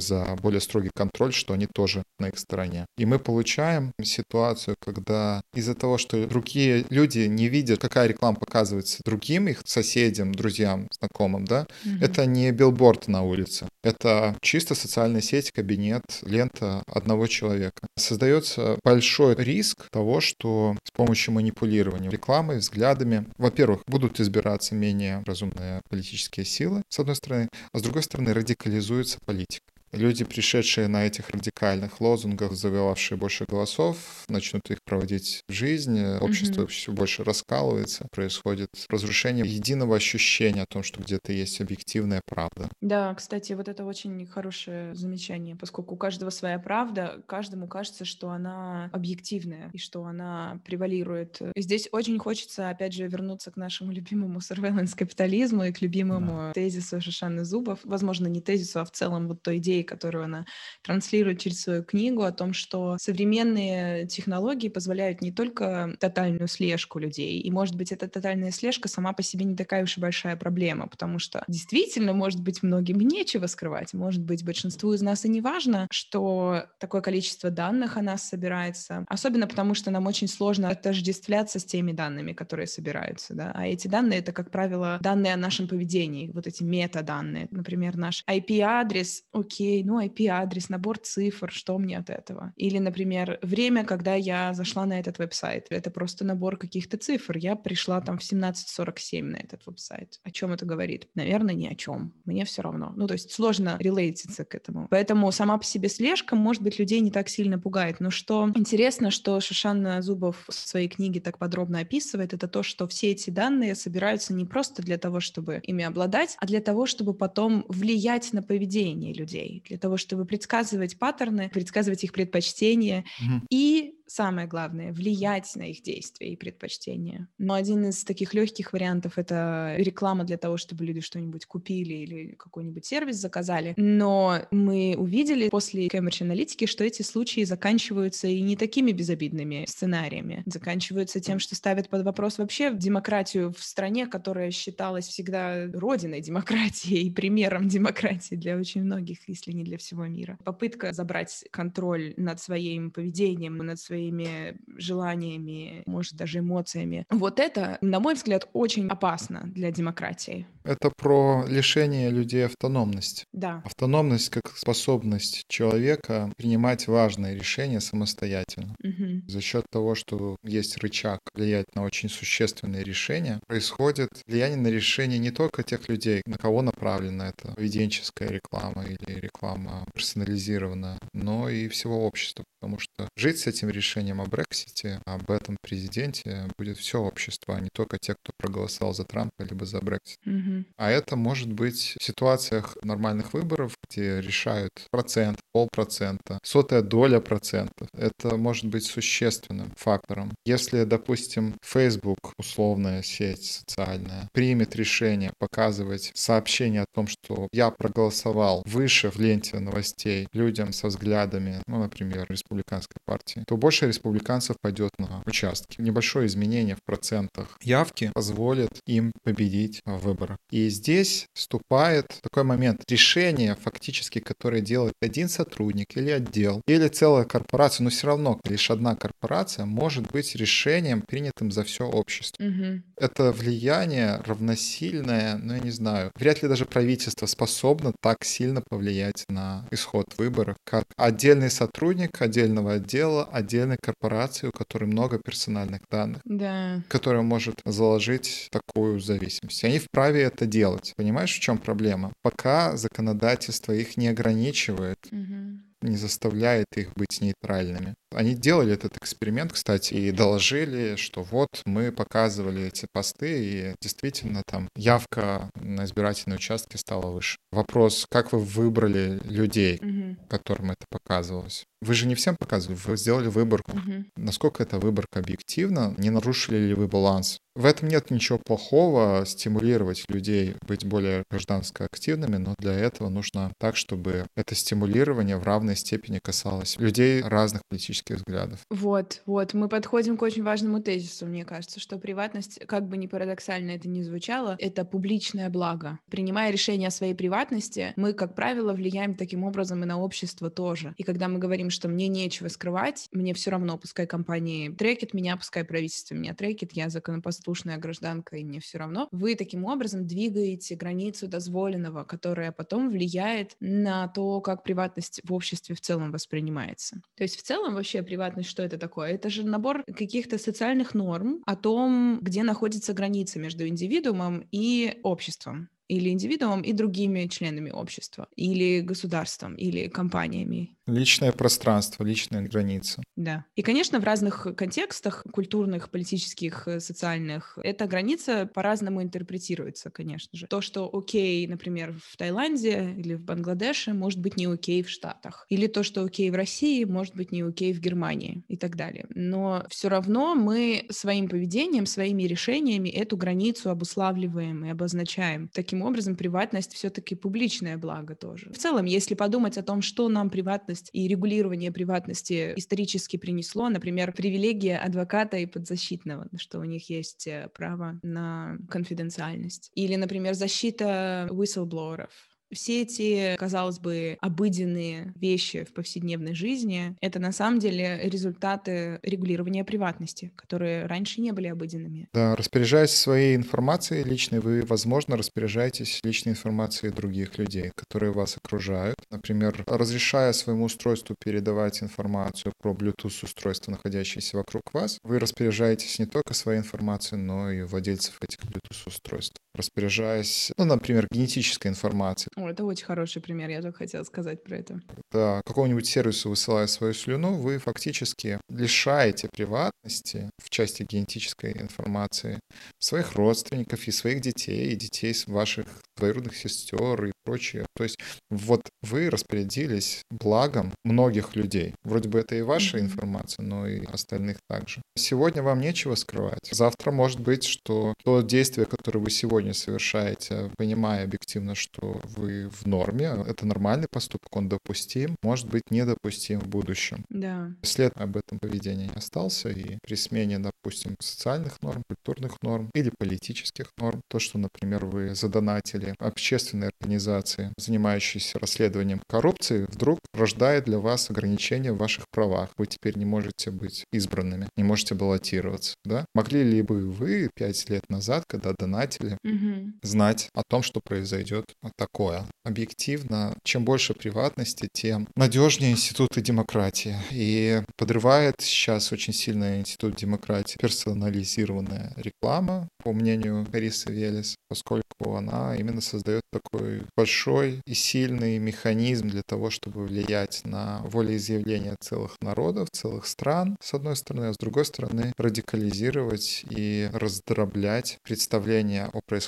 за 0.00 0.36
более 0.42 0.60
строгий 0.60 0.90
контроль, 0.94 1.32
что 1.32 1.54
они 1.54 1.66
тоже 1.66 2.02
на 2.18 2.28
их 2.28 2.38
стороне. 2.38 2.86
И 2.98 3.06
мы 3.06 3.18
получаем 3.18 3.92
ситуацию, 4.02 4.76
когда 4.80 5.42
из-за 5.54 5.74
того, 5.74 5.98
что 5.98 6.26
другие 6.26 6.73
люди 6.90 7.20
не 7.20 7.48
видят, 7.48 7.80
какая 7.80 8.06
реклама 8.06 8.36
показывается 8.36 9.02
другим, 9.04 9.48
их 9.48 9.60
соседям, 9.64 10.34
друзьям, 10.34 10.88
знакомым, 10.98 11.44
да, 11.44 11.66
mm-hmm. 11.84 12.04
это 12.04 12.26
не 12.26 12.50
билборд 12.52 13.08
на 13.08 13.22
улице. 13.22 13.68
Это 13.82 14.36
чисто 14.40 14.74
социальная 14.74 15.20
сеть, 15.20 15.50
кабинет, 15.50 16.02
лента 16.22 16.82
одного 16.86 17.26
человека. 17.26 17.86
Создается 17.96 18.78
большой 18.82 19.34
риск 19.36 19.88
того, 19.90 20.20
что 20.20 20.76
с 20.84 20.90
помощью 20.90 21.34
манипулирования 21.34 22.10
рекламой, 22.10 22.58
взглядами, 22.58 23.26
во-первых, 23.36 23.82
будут 23.86 24.20
избираться 24.20 24.74
менее 24.74 25.22
разумные 25.26 25.82
политические 25.88 26.46
силы, 26.46 26.82
с 26.88 26.98
одной 26.98 27.16
стороны, 27.16 27.48
а 27.72 27.78
с 27.78 27.82
другой 27.82 28.02
стороны, 28.02 28.32
радикализуется 28.32 29.18
политика. 29.24 29.63
Люди, 29.96 30.24
пришедшие 30.24 30.88
на 30.88 31.06
этих 31.06 31.30
радикальных 31.30 32.00
лозунгах, 32.00 32.52
завоевавшие 32.52 33.16
больше 33.16 33.44
голосов, 33.44 34.24
начнут 34.28 34.68
их 34.70 34.78
проводить 34.84 35.42
в 35.48 35.52
жизнь, 35.52 36.04
общество 36.20 36.62
mm-hmm. 36.62 36.68
все 36.68 36.92
больше 36.92 37.24
раскалывается, 37.24 38.06
происходит 38.10 38.70
разрушение 38.88 39.46
единого 39.46 39.96
ощущения 39.96 40.62
о 40.62 40.66
том, 40.66 40.82
что 40.82 41.00
где-то 41.00 41.32
есть 41.32 41.60
объективная 41.60 42.20
правда. 42.26 42.68
Да, 42.80 43.14
кстати, 43.14 43.52
вот 43.52 43.68
это 43.68 43.84
очень 43.84 44.26
хорошее 44.26 44.94
замечание, 44.94 45.56
поскольку 45.56 45.94
у 45.94 45.98
каждого 45.98 46.30
своя 46.30 46.58
правда, 46.58 47.22
каждому 47.26 47.68
кажется, 47.68 48.04
что 48.04 48.30
она 48.30 48.90
объективная 48.92 49.70
и 49.72 49.78
что 49.78 50.04
она 50.04 50.60
превалирует. 50.64 51.40
Здесь 51.56 51.88
очень 51.92 52.18
хочется, 52.18 52.68
опять 52.68 52.94
же, 52.94 53.06
вернуться 53.06 53.50
к 53.50 53.56
нашему 53.56 53.92
любимому 53.92 54.40
surveillance 54.40 54.96
капитализму 54.96 55.64
и 55.64 55.72
к 55.72 55.80
любимому 55.80 56.48
да. 56.48 56.52
тезису 56.52 57.00
Шишаны 57.00 57.44
Зубов, 57.44 57.78
возможно, 57.84 58.26
не 58.26 58.40
тезису, 58.40 58.80
а 58.80 58.84
в 58.84 58.90
целом 58.90 59.28
вот 59.28 59.42
той 59.42 59.58
идеи, 59.58 59.83
которую 59.84 60.24
она 60.24 60.46
транслирует 60.82 61.40
через 61.40 61.62
свою 61.62 61.84
книгу 61.84 62.22
о 62.22 62.32
том, 62.32 62.52
что 62.52 62.96
современные 62.98 64.06
технологии 64.06 64.68
позволяют 64.68 65.20
не 65.22 65.32
только 65.32 65.96
тотальную 66.00 66.48
слежку 66.48 66.98
людей, 66.98 67.40
и, 67.40 67.50
может 67.50 67.76
быть, 67.76 67.92
эта 67.92 68.08
тотальная 68.08 68.50
слежка 68.50 68.88
сама 68.88 69.12
по 69.12 69.22
себе 69.22 69.44
не 69.44 69.56
такая 69.56 69.84
уж 69.84 69.96
и 69.96 70.00
большая 70.00 70.36
проблема, 70.36 70.88
потому 70.88 71.18
что 71.18 71.44
действительно, 71.48 72.12
может 72.12 72.40
быть, 72.40 72.62
многим 72.62 72.98
нечего 72.98 73.46
скрывать, 73.46 73.94
может 73.94 74.22
быть, 74.22 74.44
большинству 74.44 74.92
из 74.92 75.02
нас 75.02 75.24
и 75.24 75.28
не 75.28 75.40
важно, 75.40 75.86
что 75.90 76.66
такое 76.78 77.00
количество 77.00 77.50
данных 77.50 77.96
о 77.96 78.02
нас 78.02 78.28
собирается, 78.28 79.04
особенно 79.08 79.46
потому, 79.46 79.74
что 79.74 79.90
нам 79.90 80.06
очень 80.06 80.28
сложно 80.28 80.68
отождествляться 80.68 81.58
с 81.58 81.64
теми 81.64 81.92
данными, 81.92 82.32
которые 82.32 82.66
собираются, 82.66 83.34
да, 83.34 83.52
а 83.54 83.66
эти 83.66 83.88
данные— 83.88 84.18
это, 84.20 84.32
как 84.32 84.50
правило, 84.50 84.98
данные 85.00 85.34
о 85.34 85.38
нашем 85.38 85.68
поведении, 85.68 86.30
вот 86.32 86.46
эти 86.46 86.62
метаданные, 86.62 87.48
например, 87.50 87.96
наш 87.96 88.24
IP-адрес, 88.28 89.24
окей, 89.32 89.73
ну, 89.82 90.00
IP-адрес, 90.00 90.68
набор 90.68 90.98
цифр, 90.98 91.50
что 91.50 91.78
мне 91.78 91.98
от 91.98 92.10
этого? 92.10 92.52
Или, 92.56 92.78
например, 92.78 93.38
время, 93.42 93.84
когда 93.84 94.14
я 94.14 94.52
зашла 94.54 94.86
на 94.86 95.00
этот 95.00 95.18
веб-сайт, 95.18 95.66
это 95.70 95.90
просто 95.90 96.24
набор 96.24 96.56
каких-то 96.56 96.96
цифр, 96.98 97.36
я 97.36 97.56
пришла 97.56 98.00
там 98.00 98.18
в 98.18 98.22
17.47 98.22 99.22
на 99.22 99.36
этот 99.36 99.66
веб-сайт. 99.66 100.20
О 100.22 100.30
чем 100.30 100.52
это 100.52 100.66
говорит? 100.66 101.08
Наверное, 101.14 101.54
ни 101.54 101.66
о 101.66 101.74
чем. 101.74 102.12
Мне 102.24 102.44
все 102.44 102.62
равно. 102.62 102.92
Ну, 102.96 103.06
то 103.06 103.14
есть 103.14 103.32
сложно 103.32 103.76
релейтиться 103.80 104.44
к 104.44 104.54
этому. 104.54 104.86
Поэтому 104.90 105.30
сама 105.32 105.58
по 105.58 105.64
себе 105.64 105.88
слежка, 105.88 106.36
может 106.36 106.62
быть, 106.62 106.78
людей 106.78 107.00
не 107.00 107.10
так 107.10 107.28
сильно 107.28 107.58
пугает. 107.58 108.00
Но 108.00 108.10
что 108.10 108.50
интересно, 108.54 109.10
что 109.10 109.40
Шишана 109.40 110.02
Зубов 110.02 110.44
в 110.48 110.52
своей 110.52 110.88
книге 110.88 111.20
так 111.20 111.38
подробно 111.38 111.80
описывает, 111.80 112.32
это 112.34 112.48
то, 112.48 112.62
что 112.62 112.86
все 112.86 113.10
эти 113.12 113.30
данные 113.30 113.74
собираются 113.74 114.34
не 114.34 114.44
просто 114.44 114.82
для 114.82 114.98
того, 114.98 115.20
чтобы 115.20 115.60
ими 115.62 115.84
обладать, 115.84 116.36
а 116.38 116.46
для 116.46 116.60
того, 116.60 116.86
чтобы 116.86 117.14
потом 117.14 117.64
влиять 117.68 118.32
на 118.32 118.42
поведение 118.42 119.12
людей, 119.12 119.63
для 119.64 119.78
того, 119.78 119.96
чтобы 119.96 120.24
предсказывать 120.24 120.98
паттерны, 120.98 121.48
предсказывать 121.48 122.04
их 122.04 122.12
предпочтения 122.12 123.04
mm-hmm. 123.20 123.40
и 123.50 123.93
самое 124.06 124.46
главное, 124.46 124.92
влиять 124.92 125.54
на 125.56 125.70
их 125.70 125.82
действия 125.82 126.32
и 126.32 126.36
предпочтения. 126.36 127.28
Но 127.38 127.54
один 127.54 127.86
из 127.86 128.04
таких 128.04 128.34
легких 128.34 128.72
вариантов— 128.72 129.14
это 129.16 129.74
реклама 129.78 130.24
для 130.24 130.36
того, 130.36 130.56
чтобы 130.56 130.84
люди 130.84 131.00
что-нибудь 131.00 131.46
купили 131.46 131.94
или 131.94 132.34
какой-нибудь 132.34 132.84
сервис 132.84 133.16
заказали. 133.16 133.74
Но 133.76 134.40
мы 134.50 134.94
увидели 134.96 135.48
после 135.48 135.88
Cambridge 135.88 136.22
аналитики, 136.22 136.66
что 136.66 136.84
эти 136.84 137.02
случаи 137.02 137.44
заканчиваются 137.44 138.28
и 138.28 138.40
не 138.40 138.56
такими 138.56 138.92
безобидными 138.92 139.64
сценариями. 139.68 140.42
Заканчиваются 140.46 141.20
тем, 141.20 141.38
что 141.38 141.54
ставят 141.54 141.88
под 141.88 142.04
вопрос 142.04 142.38
вообще 142.38 142.74
демократию 142.74 143.52
в 143.52 143.62
стране, 143.62 144.06
которая 144.06 144.50
считалась 144.50 145.06
всегда 145.06 145.66
родиной 145.72 146.20
демократии 146.20 147.00
и 147.00 147.10
примером 147.10 147.68
демократии 147.68 148.34
для 148.34 148.56
очень 148.56 148.82
многих, 148.82 149.28
если 149.28 149.52
не 149.52 149.64
для 149.64 149.78
всего 149.78 150.06
мира. 150.06 150.38
Попытка 150.44 150.92
забрать 150.92 151.44
контроль 151.50 152.14
над 152.16 152.40
своим 152.40 152.90
поведением, 152.90 153.56
над 153.58 153.78
своей 153.78 154.03
своими 154.04 154.56
желаниями, 154.76 155.82
может, 155.86 156.14
даже 156.14 156.40
эмоциями. 156.40 157.06
Вот 157.10 157.40
это, 157.40 157.78
на 157.80 158.00
мой 158.00 158.14
взгляд, 158.14 158.48
очень 158.52 158.88
опасно 158.88 159.42
для 159.44 159.70
демократии. 159.70 160.46
Это 160.64 160.90
про 160.90 161.44
лишение 161.46 162.10
людей 162.10 162.46
автономности. 162.46 163.26
Да. 163.32 163.62
Автономность 163.64 164.30
как 164.30 164.56
способность 164.56 165.44
человека 165.48 166.32
принимать 166.36 166.88
важные 166.88 167.34
решения 167.34 167.80
самостоятельно. 167.80 168.74
Угу. 168.82 169.28
За 169.28 169.40
счет 169.40 169.66
того, 169.70 169.94
что 169.94 170.36
есть 170.42 170.78
рычаг 170.78 171.20
влиять 171.34 171.66
на 171.74 171.82
очень 171.84 172.08
существенные 172.08 172.82
решения, 172.82 173.40
происходит 173.46 174.08
влияние 174.26 174.58
на 174.58 174.68
решение 174.68 175.18
не 175.18 175.30
только 175.30 175.62
тех 175.62 175.88
людей, 175.88 176.22
на 176.26 176.38
кого 176.38 176.62
направлена 176.62 177.28
эта 177.28 177.54
поведенческая 177.54 178.28
реклама 178.28 178.84
или 178.84 179.20
реклама 179.20 179.86
персонализированная, 179.94 180.98
но 181.12 181.48
и 181.50 181.68
всего 181.68 182.06
общества. 182.06 182.44
Потому 182.60 182.78
что 182.78 183.08
жить 183.16 183.38
с 183.38 183.46
этим 183.46 183.68
решением 183.68 183.83
о 184.20 184.26
Брексите, 184.26 185.00
об 185.06 185.30
этом 185.30 185.56
президенте 185.60 186.48
будет 186.58 186.78
все 186.78 187.00
общество, 187.00 187.56
а 187.56 187.60
не 187.60 187.70
только 187.72 187.98
те, 187.98 188.14
кто 188.14 188.32
проголосовал 188.44 188.94
за 188.94 189.04
Трампа 189.04 189.42
либо 189.42 189.64
за 189.64 189.80
Брексит. 189.80 190.18
Угу. 190.26 190.64
А 190.76 190.90
это 190.90 191.16
может 191.16 191.50
быть 191.50 191.96
в 191.98 192.04
ситуациях 192.04 192.76
нормальных 192.82 193.32
выборов, 193.32 193.74
где 193.88 194.20
решают 194.20 194.72
процент, 194.90 195.38
полпроцента, 195.52 196.38
сотая 196.42 196.82
доля 196.82 197.20
процентов. 197.20 197.88
Это 197.96 198.36
может 198.36 198.66
быть 198.66 198.84
существенным 198.84 199.72
фактором. 199.76 200.32
Если, 200.44 200.84
допустим, 200.84 201.54
Facebook, 201.62 202.34
условная 202.38 203.02
сеть 203.02 203.64
социальная, 203.66 204.28
примет 204.32 204.76
решение 204.76 205.32
показывать 205.38 206.10
сообщение 206.14 206.82
о 206.82 206.86
том, 206.94 207.06
что 207.06 207.48
я 207.52 207.70
проголосовал 207.70 208.62
выше 208.66 209.10
в 209.10 209.18
ленте 209.18 209.58
новостей 209.58 210.28
людям 210.32 210.72
со 210.72 210.88
взглядами, 210.88 211.62
ну, 211.66 211.78
например, 211.78 212.26
республиканской 212.28 212.98
партии, 213.06 213.44
то 213.46 213.56
больше 213.56 213.86
республиканцев 213.86 214.56
пойдет 214.60 214.90
на 214.98 215.22
участки. 215.24 215.80
Небольшое 215.80 216.26
изменение 216.26 216.76
в 216.76 216.82
процентах 216.84 217.56
явки 217.62 218.10
позволит 218.34 218.80
им 218.86 219.12
победить 219.22 219.80
в 219.84 219.98
выборах. 219.98 220.36
И 220.50 220.68
здесь 220.68 221.26
вступает 221.34 222.18
такой 222.22 222.42
момент 222.42 222.82
решения, 222.88 223.56
фактически, 223.60 224.18
которое 224.18 224.60
делает 224.60 224.94
один 225.00 225.28
сотрудник 225.28 225.96
или 225.96 226.10
отдел, 226.10 226.60
или 226.66 226.88
целая 226.88 227.24
корпорация, 227.24 227.84
но 227.84 227.90
все 227.90 228.08
равно 228.08 228.40
лишь 228.44 228.70
одна 228.70 228.96
корпорация 228.96 229.66
может 229.66 230.10
быть 230.10 230.34
решением, 230.34 231.02
принятым 231.02 231.52
за 231.52 231.62
все 231.62 231.84
общество. 231.84 232.42
Угу. 232.44 232.82
Это 232.96 233.32
влияние 233.32 234.20
равносильное, 234.26 235.36
ну 235.36 235.54
я 235.54 235.60
не 235.60 235.70
знаю, 235.70 236.10
вряд 236.16 236.42
ли 236.42 236.48
даже 236.48 236.64
правительство 236.64 237.26
способно 237.26 237.92
так 238.00 238.24
сильно 238.24 238.62
повлиять 238.68 239.24
на 239.28 239.66
исход 239.70 240.06
выборов, 240.18 240.56
как 240.64 240.84
отдельный 240.96 241.50
сотрудник 241.50 242.20
отдельного 242.20 242.74
отдела, 242.74 243.28
отдельной 243.32 243.76
корпорации, 243.80 244.48
у 244.48 244.52
которой 244.52 244.86
много 244.86 245.18
персональных 245.18 245.82
данных, 245.90 246.20
да. 246.24 246.82
которая 246.88 247.22
может 247.22 247.60
заложить 247.64 248.23
такую 248.50 249.00
зависимость. 249.00 249.64
Они 249.64 249.78
вправе 249.78 250.22
это 250.22 250.46
делать. 250.46 250.94
Понимаешь, 250.96 251.34
в 251.34 251.40
чем 251.40 251.58
проблема? 251.58 252.12
Пока 252.22 252.76
законодательство 252.76 253.72
их 253.72 253.96
не 253.96 254.08
ограничивает, 254.08 254.98
угу 255.10 255.60
не 255.84 255.96
заставляет 255.96 256.66
их 256.76 256.92
быть 256.94 257.20
нейтральными. 257.20 257.94
Они 258.14 258.34
делали 258.34 258.72
этот 258.72 258.96
эксперимент, 258.96 259.52
кстати, 259.52 259.94
и 259.94 260.10
доложили, 260.10 260.96
что 260.96 261.22
вот 261.22 261.48
мы 261.64 261.92
показывали 261.92 262.66
эти 262.66 262.86
посты, 262.92 263.44
и 263.44 263.74
действительно 263.80 264.42
там 264.46 264.68
явка 264.76 265.50
на 265.54 265.84
избирательные 265.84 266.36
участки 266.36 266.76
стала 266.76 267.10
выше. 267.10 267.36
Вопрос, 267.52 268.06
как 268.10 268.32
вы 268.32 268.40
выбрали 268.40 269.20
людей, 269.24 269.78
угу. 269.80 270.16
которым 270.28 270.70
это 270.70 270.84
показывалось? 270.90 271.64
Вы 271.80 271.94
же 271.94 272.06
не 272.06 272.14
всем 272.14 272.36
показывали, 272.36 272.78
вы 272.84 272.96
сделали 272.96 273.28
выборку. 273.28 273.72
Угу. 273.72 274.04
Насколько 274.16 274.62
эта 274.62 274.78
выборка 274.78 275.20
объективна? 275.20 275.94
Не 275.98 276.10
нарушили 276.10 276.56
ли 276.56 276.74
вы 276.74 276.88
баланс? 276.88 277.38
В 277.56 277.66
этом 277.66 277.88
нет 277.88 278.10
ничего 278.10 278.40
плохого, 278.44 279.24
стимулировать 279.26 280.04
людей 280.08 280.56
быть 280.66 280.84
более 280.84 281.22
гражданско 281.30 281.84
активными, 281.84 282.36
но 282.36 282.54
для 282.58 282.72
этого 282.72 283.08
нужно 283.08 283.52
так, 283.60 283.76
чтобы 283.76 284.26
это 284.36 284.56
стимулирование 284.56 285.36
в 285.36 285.44
равной 285.44 285.76
степени 285.76 286.18
касалось 286.18 286.76
людей 286.78 287.22
разных 287.22 287.62
политических 287.68 288.03
взглядов. 288.12 288.60
Вот, 288.70 289.22
вот, 289.26 289.54
мы 289.54 289.68
подходим 289.68 290.16
к 290.16 290.22
очень 290.22 290.42
важному 290.42 290.80
тезису, 290.80 291.26
мне 291.26 291.44
кажется, 291.44 291.80
что 291.80 291.98
приватность, 291.98 292.60
как 292.66 292.88
бы 292.88 292.96
ни 292.96 293.06
парадоксально 293.06 293.72
это 293.72 293.88
ни 293.88 294.02
звучало, 294.02 294.56
это 294.58 294.84
публичное 294.84 295.48
благо. 295.50 295.98
Принимая 296.10 296.50
решение 296.50 296.88
о 296.88 296.90
своей 296.90 297.14
приватности, 297.14 297.92
мы, 297.96 298.12
как 298.12 298.34
правило, 298.34 298.72
влияем 298.72 299.14
таким 299.14 299.44
образом 299.44 299.82
и 299.82 299.86
на 299.86 299.98
общество 299.98 300.50
тоже. 300.50 300.94
И 300.96 301.02
когда 301.02 301.28
мы 301.28 301.38
говорим, 301.38 301.70
что 301.70 301.88
мне 301.88 302.08
нечего 302.08 302.48
скрывать, 302.48 303.08
мне 303.12 303.32
все 303.34 303.50
равно, 303.50 303.78
пускай 303.78 304.06
компании 304.06 304.68
трекет 304.68 305.14
меня, 305.14 305.36
пускай 305.36 305.64
правительство 305.64 306.14
меня 306.14 306.34
трекет, 306.34 306.72
я 306.72 306.88
законопослушная 306.90 307.54
послушная 307.54 307.78
гражданка, 307.78 308.36
и 308.36 308.44
мне 308.44 308.60
все 308.60 308.78
равно, 308.78 309.08
вы 309.12 309.34
таким 309.34 309.64
образом 309.64 310.06
двигаете 310.06 310.74
границу 310.76 311.28
дозволенного, 311.28 312.04
которая 312.04 312.52
потом 312.52 312.90
влияет 312.90 313.56
на 313.60 314.08
то, 314.08 314.40
как 314.40 314.62
приватность 314.62 315.20
в 315.24 315.32
обществе 315.32 315.74
в 315.74 315.80
целом 315.80 316.10
воспринимается. 316.10 317.02
То 317.16 317.24
есть 317.24 317.38
в 317.38 317.42
целом 317.42 317.74
вообще 317.74 317.93
приватность 318.02 318.48
что 318.48 318.62
это 318.62 318.78
такое? 318.78 319.12
Это 319.12 319.30
же 319.30 319.44
набор 319.44 319.84
каких-то 319.84 320.38
социальных 320.38 320.94
норм 320.94 321.42
о 321.46 321.56
том, 321.56 322.18
где 322.20 322.42
находится 322.42 322.92
граница 322.92 323.38
между 323.38 323.66
индивидуумом 323.66 324.46
и 324.50 324.98
обществом. 325.02 325.68
Или 325.88 326.10
индивидуумом 326.10 326.62
и 326.62 326.72
другими 326.72 327.26
членами 327.26 327.70
общества, 327.70 328.28
или 328.36 328.80
государством, 328.80 329.54
или 329.54 329.88
компаниями. 329.88 330.76
Личное 330.86 331.32
пространство, 331.32 332.04
личная 332.04 332.46
граница. 332.46 333.02
Да. 333.16 333.46
И, 333.54 333.62
конечно, 333.62 334.00
в 334.00 334.04
разных 334.04 334.46
контекстах, 334.56 335.24
культурных, 335.32 335.90
политических, 335.90 336.68
э, 336.68 336.80
социальных, 336.80 337.58
эта 337.62 337.86
граница 337.86 338.46
по-разному 338.52 339.02
интерпретируется, 339.02 339.90
конечно 339.90 340.36
же. 340.38 340.46
То, 340.46 340.60
что 340.60 340.90
окей, 340.92 341.46
например, 341.46 341.94
в 342.04 342.16
Таиланде 342.18 342.94
или 342.98 343.14
в 343.14 343.22
Бангладеше, 343.22 343.94
может 343.94 344.20
быть 344.20 344.36
не 344.36 344.46
окей 344.46 344.82
в 344.82 344.90
Штатах. 344.90 345.46
Или 345.48 345.68
то, 345.68 345.82
что 345.82 346.04
окей 346.04 346.30
в 346.30 346.34
России, 346.34 346.84
может 346.84 347.14
быть 347.14 347.32
не 347.32 347.42
окей 347.42 347.72
в 347.72 347.80
Германии 347.80 348.44
и 348.48 348.56
так 348.58 348.76
далее. 348.76 349.06
Но 349.14 349.64
все 349.70 349.88
равно 349.88 350.34
мы 350.34 350.86
своим 350.90 351.28
поведением, 351.28 351.86
своими 351.86 352.24
решениями 352.24 352.90
эту 352.90 353.16
границу 353.16 353.70
обуславливаем 353.70 354.66
и 354.66 354.70
обозначаем. 354.70 355.48
Таким 355.48 355.73
образом, 355.82 356.16
приватность 356.16 356.74
все-таки 356.74 357.14
публичное 357.14 357.76
благо 357.76 358.14
тоже. 358.14 358.50
В 358.50 358.58
целом, 358.58 358.84
если 358.84 359.14
подумать 359.14 359.58
о 359.58 359.62
том, 359.62 359.82
что 359.82 360.08
нам 360.08 360.30
приватность 360.30 360.90
и 360.92 361.08
регулирование 361.08 361.72
приватности 361.72 362.52
исторически 362.56 363.16
принесло, 363.16 363.68
например, 363.68 364.12
привилегия 364.12 364.78
адвоката 364.78 365.36
и 365.36 365.46
подзащитного, 365.46 366.28
что 366.36 366.58
у 366.60 366.64
них 366.64 366.90
есть 366.90 367.26
э, 367.26 367.48
право 367.54 367.98
на 368.02 368.58
конфиденциальность. 368.68 369.70
Или, 369.74 369.96
например, 369.96 370.34
защита 370.34 371.28
whistleblowerов 371.30 372.10
все 372.54 372.82
эти, 372.82 373.36
казалось 373.36 373.78
бы, 373.78 374.16
обыденные 374.20 375.12
вещи 375.16 375.64
в 375.64 375.74
повседневной 375.74 376.34
жизни— 376.34 376.96
это 377.00 377.18
на 377.18 377.32
самом 377.32 377.58
деле 377.58 378.00
результаты 378.04 379.00
регулирования 379.02 379.64
приватности, 379.64 380.32
которые 380.36 380.86
раньше 380.86 381.20
не 381.20 381.32
были 381.32 381.48
обыденными. 381.48 382.08
Да, 382.12 382.36
распоряжаясь 382.36 382.90
своей 382.90 383.36
информацией 383.36 384.04
личной, 384.04 384.40
вы, 384.40 384.62
возможно, 384.62 385.16
распоряжаетесь 385.16 386.00
личной 386.04 386.32
информацией 386.32 386.92
других 386.92 387.38
людей, 387.38 387.72
которые 387.74 388.12
вас 388.12 388.36
окружают. 388.36 388.96
Например, 389.10 389.62
разрешая 389.66 390.32
своему 390.32 390.64
устройству 390.64 391.16
передавать 391.18 391.82
информацию 391.82 392.52
про 392.58 392.72
Bluetooth-устройства, 392.72 393.72
находящиеся 393.72 394.36
вокруг 394.36 394.62
вас, 394.72 394.98
вы 395.02 395.18
распоряжаетесь 395.18 395.98
не 395.98 396.06
только 396.06 396.34
своей 396.34 396.60
информацией, 396.60 397.20
но 397.20 397.50
и 397.50 397.62
владельцев 397.62 398.18
этих 398.22 398.38
Bluetooth-устройств. 398.40 399.36
Распоряжаясь, 399.54 400.52
ну, 400.58 400.64
например, 400.64 401.06
генетической 401.10 401.68
информацией, 401.68 402.30
о, 402.36 402.48
это 402.48 402.64
очень 402.64 402.84
хороший 402.84 403.22
пример, 403.22 403.50
я 403.50 403.62
только 403.62 403.78
хотела 403.78 404.04
сказать 404.04 404.42
про 404.42 404.56
это. 404.56 404.80
Да, 405.12 405.40
какому-нибудь 405.44 405.86
сервису 405.86 406.30
высылая 406.30 406.66
свою 406.66 406.94
слюну, 406.94 407.34
вы 407.34 407.58
фактически 407.58 408.40
лишаете 408.48 409.28
приватности 409.32 410.30
в 410.42 410.50
части 410.50 410.82
генетической 410.82 411.52
информации 411.52 412.40
своих 412.78 413.14
родственников 413.14 413.86
и 413.86 413.90
своих 413.90 414.20
детей, 414.20 414.72
и 414.72 414.76
детей 414.76 415.14
ваших 415.26 415.66
двоюродных 415.96 416.36
сестер 416.36 417.04
и 417.04 417.12
прочее. 417.24 417.66
То 417.76 417.84
есть 417.84 417.98
вот 418.30 418.62
вы 418.82 419.10
распорядились 419.10 420.02
благом 420.10 420.72
многих 420.84 421.36
людей. 421.36 421.74
Вроде 421.84 422.08
бы 422.08 422.18
это 422.18 422.34
и 422.34 422.42
ваша 422.42 422.80
информация, 422.80 423.44
но 423.44 423.66
и 423.66 423.84
остальных 423.86 424.38
также. 424.48 424.82
Сегодня 424.96 425.42
вам 425.42 425.60
нечего 425.60 425.94
скрывать. 425.94 426.48
Завтра 426.50 426.90
может 426.90 427.20
быть, 427.20 427.44
что 427.44 427.94
то 428.04 428.22
действие, 428.22 428.66
которое 428.66 429.00
вы 429.00 429.10
сегодня 429.10 429.43
совершаете, 429.52 430.50
понимая 430.56 431.04
объективно, 431.04 431.54
что 431.54 432.00
вы 432.16 432.48
в 432.48 432.66
норме, 432.66 433.06
это 433.26 433.46
нормальный 433.46 433.88
поступок, 433.90 434.34
он 434.36 434.48
допустим, 434.48 435.16
может 435.22 435.48
быть 435.48 435.70
недопустим 435.70 436.40
в 436.40 436.48
будущем. 436.48 437.04
Да. 437.08 437.52
След 437.62 437.92
об 437.96 438.16
этом 438.16 438.38
поведении 438.38 438.90
остался, 438.94 439.50
и 439.50 439.78
при 439.82 439.94
смене, 439.94 440.38
допустим, 440.38 440.96
социальных 441.00 441.60
норм, 441.62 441.82
культурных 441.88 442.42
норм 442.42 442.70
или 442.74 442.90
политических 442.96 443.66
норм, 443.78 444.00
то, 444.08 444.18
что, 444.18 444.38
например, 444.38 444.86
вы 444.86 445.14
задонатили 445.14 445.94
общественной 445.98 446.68
организации, 446.68 447.52
занимающейся 447.58 448.38
расследованием 448.38 449.00
коррупции, 449.08 449.66
вдруг 449.68 449.98
рождает 450.12 450.64
для 450.64 450.78
вас 450.78 451.10
ограничения 451.10 451.72
в 451.72 451.78
ваших 451.78 452.04
правах. 452.10 452.50
Вы 452.56 452.66
теперь 452.66 452.96
не 452.98 453.04
можете 453.04 453.50
быть 453.50 453.84
избранными, 453.92 454.48
не 454.56 454.64
можете 454.64 454.94
баллотироваться, 454.94 455.74
да? 455.84 456.04
Могли 456.14 456.42
ли 456.42 456.62
бы 456.62 456.90
вы 456.90 457.30
пять 457.34 457.68
лет 457.68 457.88
назад, 457.88 458.24
когда 458.26 458.52
донатили, 458.58 459.18
угу. 459.34 459.72
знать 459.82 460.28
о 460.34 460.42
том, 460.48 460.62
что 460.62 460.80
произойдет 460.80 461.44
такое? 461.76 462.26
Объективно, 462.44 463.34
чем 463.44 463.64
больше 463.64 463.94
приватности, 463.94 464.68
тем 464.72 465.08
надежнее 465.16 465.72
институты 465.72 466.20
демократии. 466.20 466.96
И 467.10 467.62
подрывает 467.76 468.36
сейчас 468.38 468.92
очень 468.92 469.12
сильно 469.12 469.60
институт 469.60 469.96
демократии 469.96 470.56
персонализированная 470.58 471.92
реклама, 471.96 472.68
по 472.82 472.92
мнению 472.92 473.46
Карисы 473.50 473.90
Велес, 473.90 474.36
поскольку 474.48 475.16
она 475.16 475.56
именно 475.56 475.80
создает 475.80 476.22
такой 476.30 476.82
большой 476.96 477.60
и 477.66 477.74
сильный 477.74 478.38
механизм 478.38 479.08
для 479.08 479.22
того, 479.26 479.50
чтобы 479.50 479.86
влиять 479.86 480.42
на 480.44 480.82
волеизъявление 480.84 481.76
целых 481.80 482.16
народов, 482.20 482.68
целых 482.72 483.06
стран, 483.06 483.56
с 483.60 483.74
одной 483.74 483.96
стороны, 483.96 484.26
а 484.26 484.32
с 484.34 484.36
другой 484.36 484.64
стороны, 484.64 485.12
радикализировать 485.16 486.44
и 486.50 486.90
раздроблять 486.92 487.98
представление 488.02 488.90
о 488.92 489.00
происходящем. 489.00 489.23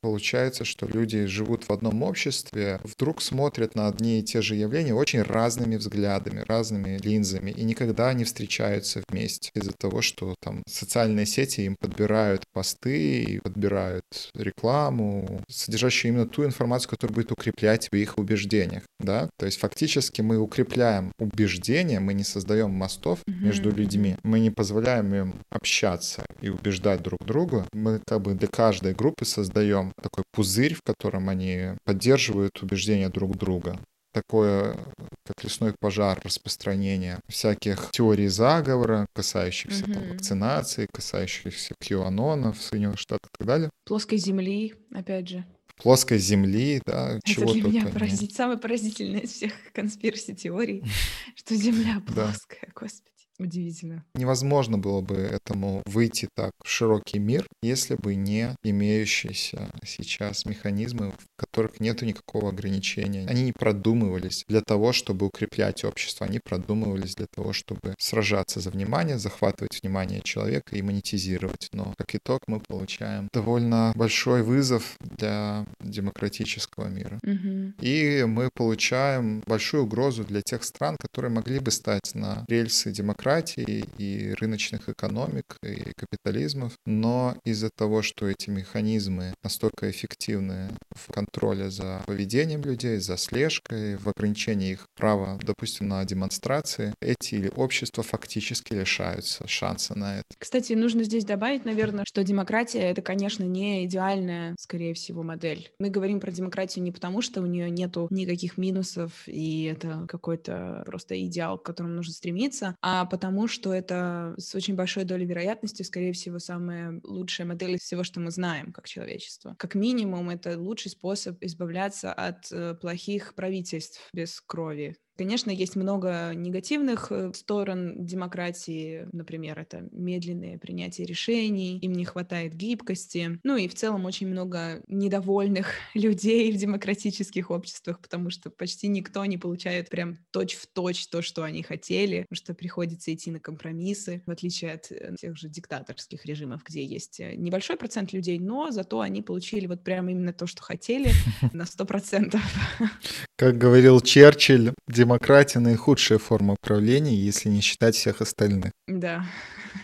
Получается, 0.00 0.64
что 0.64 0.86
люди 0.86 1.26
живут 1.26 1.64
в 1.64 1.72
одном 1.72 2.02
обществе, 2.02 2.80
вдруг 2.84 3.22
смотрят 3.22 3.74
на 3.74 3.88
одни 3.88 4.20
и 4.20 4.22
те 4.22 4.42
же 4.42 4.54
явления 4.54 4.94
очень 4.94 5.22
разными 5.22 5.76
взглядами, 5.76 6.44
разными 6.46 6.98
линзами 6.98 7.50
и 7.50 7.64
никогда 7.64 8.12
не 8.12 8.24
встречаются 8.24 9.02
вместе 9.08 9.50
из-за 9.54 9.72
того, 9.72 10.02
что 10.02 10.34
там 10.40 10.62
социальные 10.66 11.26
сети 11.26 11.62
им 11.62 11.76
подбирают 11.80 12.44
посты 12.52 13.22
и 13.22 13.38
подбирают 13.40 14.04
рекламу, 14.34 15.42
содержащую 15.48 16.12
именно 16.12 16.26
ту 16.26 16.44
информацию, 16.44 16.90
которая 16.90 17.14
будет 17.14 17.32
укреплять 17.32 17.88
в 17.90 17.96
их 17.96 18.18
убеждениях, 18.18 18.82
да? 19.00 19.28
То 19.38 19.46
есть 19.46 19.58
фактически 19.58 20.20
мы 20.20 20.38
укрепляем 20.38 21.12
убеждения, 21.18 22.00
мы 22.00 22.14
не 22.14 22.24
создаем 22.24 22.70
мостов 22.70 23.20
mm-hmm. 23.28 23.44
между 23.44 23.70
людьми, 23.70 24.16
мы 24.22 24.40
не 24.40 24.50
позволяем 24.50 25.14
им 25.14 25.34
общаться 25.50 26.24
и 26.40 26.48
убеждать 26.48 27.02
друг 27.02 27.24
друга. 27.24 27.66
Мы 27.72 28.00
как 28.06 28.22
бы 28.22 28.34
для 28.34 28.48
каждой 28.48 28.94
группы 28.94 29.13
создаем 29.22 29.92
такой 30.02 30.24
пузырь, 30.32 30.74
в 30.74 30.82
котором 30.82 31.28
они 31.28 31.76
поддерживают 31.84 32.60
убеждения 32.62 33.08
друг 33.08 33.36
друга 33.36 33.78
такое, 34.14 34.76
как 35.24 35.42
лесной 35.42 35.74
пожар, 35.78 36.20
распространение 36.24 37.18
всяких 37.28 37.90
теорий 37.90 38.28
заговора, 38.28 39.06
касающихся 39.12 39.84
mm-hmm. 39.84 39.92
там, 39.92 40.08
вакцинации, 40.10 40.86
касающихся 40.90 41.74
QAnonов 41.82 42.58
в 42.58 42.62
Соединенных 42.62 43.00
Штатах 43.00 43.28
и 43.34 43.38
так 43.38 43.46
далее. 43.46 43.70
Плоской 43.84 44.18
земли, 44.18 44.74
опять 44.92 45.28
же. 45.28 45.44
Плоской 45.82 46.18
земли, 46.18 46.80
да, 46.86 47.16
Это 47.16 47.20
чего 47.24 47.52
для 47.52 47.62
меня 47.64 47.86
поразить, 47.88 48.34
самое 48.34 48.58
поразительное 48.58 49.20
из 49.20 49.32
всех 49.32 49.52
конспираси 49.72 50.32
теорий, 50.32 50.84
что 51.34 51.56
Земля 51.56 52.00
плоская, 52.06 52.70
господи. 52.74 53.13
Удивительно. 53.38 54.04
Невозможно 54.14 54.78
было 54.78 55.00
бы 55.00 55.16
этому 55.16 55.82
выйти 55.86 56.28
так 56.36 56.52
в 56.62 56.68
широкий 56.68 57.18
мир, 57.18 57.46
если 57.62 57.96
бы 57.96 58.14
не 58.14 58.54
имеющиеся 58.62 59.70
сейчас 59.84 60.44
механизмы, 60.44 61.10
в 61.10 61.26
которых 61.36 61.80
нет 61.80 62.02
никакого 62.02 62.50
ограничения. 62.50 63.26
Они 63.26 63.42
не 63.42 63.52
продумывались 63.52 64.44
для 64.48 64.60
того, 64.60 64.92
чтобы 64.92 65.26
укреплять 65.26 65.84
общество, 65.84 66.26
они 66.26 66.38
продумывались 66.38 67.16
для 67.16 67.26
того, 67.26 67.52
чтобы 67.52 67.94
сражаться 67.98 68.60
за 68.60 68.70
внимание, 68.70 69.18
захватывать 69.18 69.82
внимание 69.82 70.20
человека 70.20 70.76
и 70.76 70.82
монетизировать. 70.82 71.68
Но 71.72 71.92
как 71.98 72.14
итог 72.14 72.42
мы 72.46 72.60
получаем 72.60 73.28
довольно 73.32 73.92
большой 73.96 74.42
вызов 74.42 74.96
для 75.00 75.66
демократического 75.80 76.88
мира. 76.88 77.18
Угу. 77.24 77.74
И 77.80 78.24
мы 78.28 78.48
получаем 78.54 79.42
большую 79.46 79.84
угрозу 79.84 80.24
для 80.24 80.40
тех 80.42 80.62
стран, 80.62 80.96
которые 80.98 81.32
могли 81.32 81.58
бы 81.58 81.72
стать 81.72 82.14
на 82.14 82.44
рельсы 82.48 82.92
демократии 82.92 83.23
демократии 83.24 83.84
и 83.96 84.34
рыночных 84.34 84.90
экономик 84.90 85.56
и 85.62 85.92
капитализмов, 85.96 86.74
но 86.84 87.34
из-за 87.44 87.70
того, 87.74 88.02
что 88.02 88.28
эти 88.28 88.50
механизмы 88.50 89.32
настолько 89.42 89.90
эффективны 89.90 90.68
в 90.94 91.10
контроле 91.10 91.70
за 91.70 92.02
поведением 92.06 92.62
людей, 92.62 92.98
за 92.98 93.16
слежкой, 93.16 93.96
в 93.96 94.08
ограничении 94.08 94.72
их 94.72 94.86
права, 94.94 95.38
допустим, 95.42 95.88
на 95.88 96.04
демонстрации, 96.04 96.92
эти 97.00 97.36
или 97.36 97.50
общества 97.56 98.02
фактически 98.02 98.74
лишаются 98.74 99.48
шанса 99.48 99.98
на 99.98 100.18
это. 100.18 100.24
Кстати, 100.38 100.74
нужно 100.74 101.04
здесь 101.04 101.24
добавить, 101.24 101.64
наверное, 101.64 102.04
что 102.06 102.22
демократия— 102.22 102.80
это, 102.90 103.00
конечно, 103.00 103.44
не 103.44 103.86
идеальная, 103.86 104.54
скорее 104.58 104.92
всего, 104.92 105.22
модель. 105.22 105.70
Мы 105.78 105.88
говорим 105.88 106.20
про 106.20 106.30
демократию 106.30 106.84
не 106.84 106.92
потому, 106.92 107.22
что 107.22 107.40
у 107.40 107.46
нее 107.46 107.70
нету 107.70 108.06
никаких 108.10 108.58
минусов, 108.58 109.12
и 109.26 109.64
это 109.64 110.06
какой-то 110.08 110.82
просто 110.84 111.18
идеал, 111.24 111.58
к 111.58 111.62
которому 111.62 111.94
нужно 111.94 112.12
стремиться, 112.12 112.76
а 112.82 113.06
потому 113.14 113.46
что 113.46 113.72
это 113.72 114.34
с 114.38 114.56
очень 114.56 114.74
большой 114.74 115.04
долей 115.04 115.24
вероятности, 115.24 115.84
скорее 115.84 116.12
всего, 116.12 116.40
самая 116.40 117.00
лучшая 117.04 117.46
модель 117.46 117.76
из 117.76 117.82
всего, 117.82 118.02
что 118.02 118.18
мы 118.18 118.32
знаем 118.32 118.72
как 118.72 118.88
человечество. 118.88 119.54
Как 119.56 119.76
минимум, 119.76 120.30
это 120.30 120.58
лучший 120.58 120.90
способ 120.90 121.40
избавляться 121.40 122.12
от 122.12 122.50
э, 122.50 122.74
плохих 122.74 123.36
правительств 123.36 124.00
без 124.12 124.40
крови 124.40 124.96
Конечно, 125.16 125.50
есть 125.50 125.76
много 125.76 126.32
негативных 126.34 127.12
э, 127.12 127.32
сторон 127.34 128.04
демократии, 128.04 129.06
например, 129.12 129.60
это 129.60 129.88
медленное 129.92 130.58
принятие 130.58 131.06
решений, 131.06 131.78
им 131.78 131.92
не 131.92 132.04
хватает 132.04 132.54
гибкости, 132.54 133.38
ну 133.44 133.56
и 133.56 133.68
в 133.68 133.74
целом 133.74 134.06
очень 134.06 134.26
много 134.26 134.82
недовольных 134.88 135.68
людей 135.94 136.50
в 136.52 136.56
демократических 136.56 137.50
обществах, 137.50 138.00
потому 138.00 138.30
что 138.30 138.50
почти 138.50 138.88
никто 138.88 139.24
не 139.24 139.38
получает 139.38 139.88
прям 139.88 140.18
точь-в-точь 140.32 141.06
то, 141.06 141.22
что 141.22 141.44
они 141.44 141.62
хотели, 141.62 142.22
потому 142.22 142.36
что 142.36 142.54
приходится 142.54 143.14
идти 143.14 143.30
на 143.30 143.38
компромиссы, 143.38 144.22
в 144.26 144.30
отличие 144.30 144.72
от 144.72 144.90
э, 144.90 145.14
тех 145.16 145.36
же 145.36 145.48
диктаторских 145.48 146.26
режимов, 146.26 146.62
где 146.64 146.84
есть 146.84 147.20
э, 147.20 147.36
небольшой 147.36 147.76
процент 147.76 148.12
людей, 148.12 148.40
но 148.40 148.72
зато 148.72 148.98
они 149.00 149.22
получили 149.22 149.66
вот 149.66 149.84
прямо 149.84 150.10
именно 150.10 150.32
то, 150.32 150.48
что 150.48 150.60
хотели 150.62 151.12
на 151.52 151.66
сто 151.66 151.84
процентов. 151.84 152.42
Как 153.36 153.58
говорил 153.58 154.00
Черчилль, 154.00 154.72
демократия 154.86 155.58
наихудшая 155.58 156.18
форма 156.18 156.54
правления, 156.60 157.16
если 157.16 157.48
не 157.48 157.60
считать 157.60 157.96
всех 157.96 158.20
остальных. 158.20 158.70
Да, 158.86 159.24